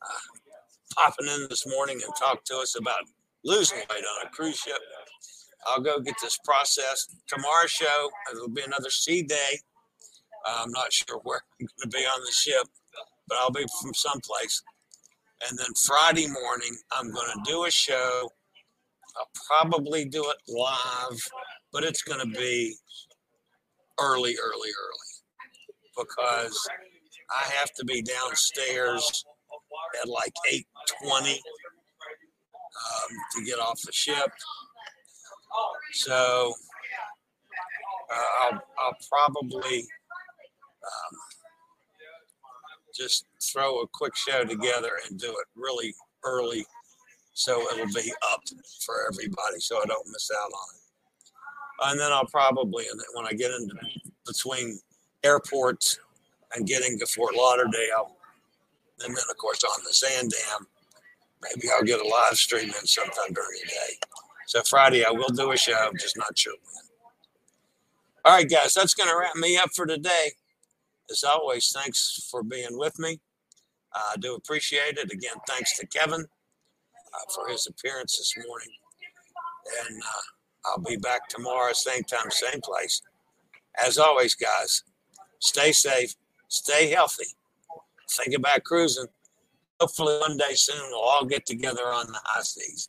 uh, 0.02 0.96
popping 0.96 1.28
in 1.28 1.46
this 1.48 1.66
morning 1.66 2.00
and 2.04 2.14
talk 2.16 2.44
to 2.44 2.56
us 2.56 2.76
about 2.78 3.02
losing 3.44 3.78
weight 3.78 4.04
on 4.04 4.26
a 4.26 4.30
cruise 4.30 4.58
ship. 4.58 4.78
I'll 5.66 5.80
go 5.80 6.00
get 6.00 6.14
this 6.22 6.38
processed. 6.44 7.16
Tomorrow's 7.28 7.70
show, 7.70 8.10
it'll 8.32 8.48
be 8.48 8.62
another 8.62 8.90
sea 8.90 9.22
day. 9.22 9.58
I'm 10.46 10.70
not 10.70 10.92
sure 10.92 11.20
where 11.24 11.40
I'm 11.60 11.66
going 11.66 11.90
to 11.90 11.96
be 11.96 12.04
on 12.04 12.20
the 12.24 12.32
ship, 12.32 12.66
but 13.28 13.38
I'll 13.40 13.50
be 13.50 13.66
from 13.80 13.92
someplace. 13.94 14.62
And 15.48 15.58
then 15.58 15.66
Friday 15.86 16.28
morning, 16.28 16.76
I'm 16.92 17.10
going 17.10 17.28
to 17.34 17.50
do 17.50 17.64
a 17.64 17.70
show. 17.70 18.30
I'll 19.16 19.30
probably 19.48 20.04
do 20.04 20.24
it 20.30 20.36
live, 20.48 21.20
but 21.72 21.84
it's 21.84 22.02
going 22.02 22.20
to 22.20 22.38
be 22.38 22.76
early, 23.98 24.36
early, 24.40 24.70
early 24.70 25.16
because 25.96 26.68
I 27.30 27.48
have 27.54 27.72
to 27.74 27.84
be 27.84 28.02
downstairs 28.02 29.24
at 30.02 30.08
like 30.08 30.32
8:20 30.52 31.32
um, 31.32 31.40
to 33.36 33.44
get 33.44 33.58
off 33.58 33.80
the 33.82 33.92
ship. 33.92 34.30
So 35.92 36.52
uh, 38.12 38.44
I'll, 38.44 38.62
I'll 38.78 38.96
probably 39.10 39.80
um, 39.80 41.18
just 42.94 43.26
throw 43.42 43.80
a 43.80 43.86
quick 43.88 44.16
show 44.16 44.44
together 44.44 44.92
and 45.08 45.18
do 45.18 45.30
it 45.30 45.46
really 45.54 45.94
early 46.24 46.64
so 47.36 47.60
it'll 47.72 47.92
be 47.92 48.10
up 48.32 48.40
for 48.80 49.06
everybody 49.12 49.60
so 49.60 49.76
I 49.76 49.84
don't 49.84 50.06
miss 50.08 50.30
out 50.30 50.50
on 50.50 50.74
it. 50.74 51.90
And 51.90 52.00
then 52.00 52.10
I'll 52.10 52.26
probably, 52.26 52.86
when 53.12 53.26
I 53.26 53.32
get 53.32 53.50
into 53.50 53.74
between 54.26 54.78
airports 55.22 55.98
and 56.54 56.66
getting 56.66 56.98
to 56.98 57.06
Fort 57.06 57.34
Lauderdale, 57.34 58.16
and 59.04 59.14
then 59.14 59.24
of 59.30 59.36
course 59.36 59.62
on 59.64 59.84
the 59.84 59.90
Zaandam, 59.90 60.64
maybe 61.42 61.68
I'll 61.70 61.84
get 61.84 62.00
a 62.00 62.08
live 62.08 62.38
stream 62.38 62.70
in 62.70 62.86
sometime 62.86 63.34
during 63.34 63.60
the 63.62 63.68
day. 63.68 63.98
So 64.46 64.62
Friday 64.62 65.04
I 65.04 65.10
will 65.10 65.28
do 65.28 65.50
a 65.52 65.56
show, 65.56 65.74
I'm 65.74 65.96
just 65.96 66.16
not 66.16 66.36
sure 66.38 66.54
when. 66.64 66.84
All 68.24 68.32
right, 68.32 68.48
guys, 68.48 68.74
that's 68.74 68.94
going 68.94 69.08
to 69.08 69.16
wrap 69.16 69.36
me 69.36 69.56
up 69.56 69.70
for 69.74 69.86
today. 69.86 70.32
As 71.10 71.22
always, 71.22 71.70
thanks 71.70 72.28
for 72.30 72.42
being 72.42 72.78
with 72.78 72.98
me. 72.98 73.20
I 73.94 74.16
do 74.18 74.34
appreciate 74.34 74.98
it. 74.98 75.12
Again, 75.12 75.36
thanks 75.48 75.78
to 75.78 75.86
Kevin 75.86 76.20
uh, 76.22 77.32
for 77.34 77.48
his 77.48 77.66
appearance 77.66 78.18
this 78.18 78.34
morning. 78.46 78.68
And 79.86 80.02
uh, 80.02 80.66
I'll 80.66 80.82
be 80.82 80.96
back 80.96 81.28
tomorrow, 81.28 81.72
same 81.72 82.02
time, 82.02 82.30
same 82.30 82.60
place. 82.62 83.00
As 83.84 83.98
always, 83.98 84.34
guys, 84.34 84.82
stay 85.38 85.72
safe, 85.72 86.14
stay 86.48 86.90
healthy, 86.90 87.26
think 88.10 88.34
about 88.34 88.64
cruising. 88.64 89.06
Hopefully, 89.80 90.18
one 90.18 90.36
day 90.36 90.54
soon 90.54 90.80
we'll 90.90 91.00
all 91.00 91.24
get 91.24 91.46
together 91.46 91.86
on 91.86 92.06
the 92.06 92.20
high 92.24 92.42
seas. 92.42 92.88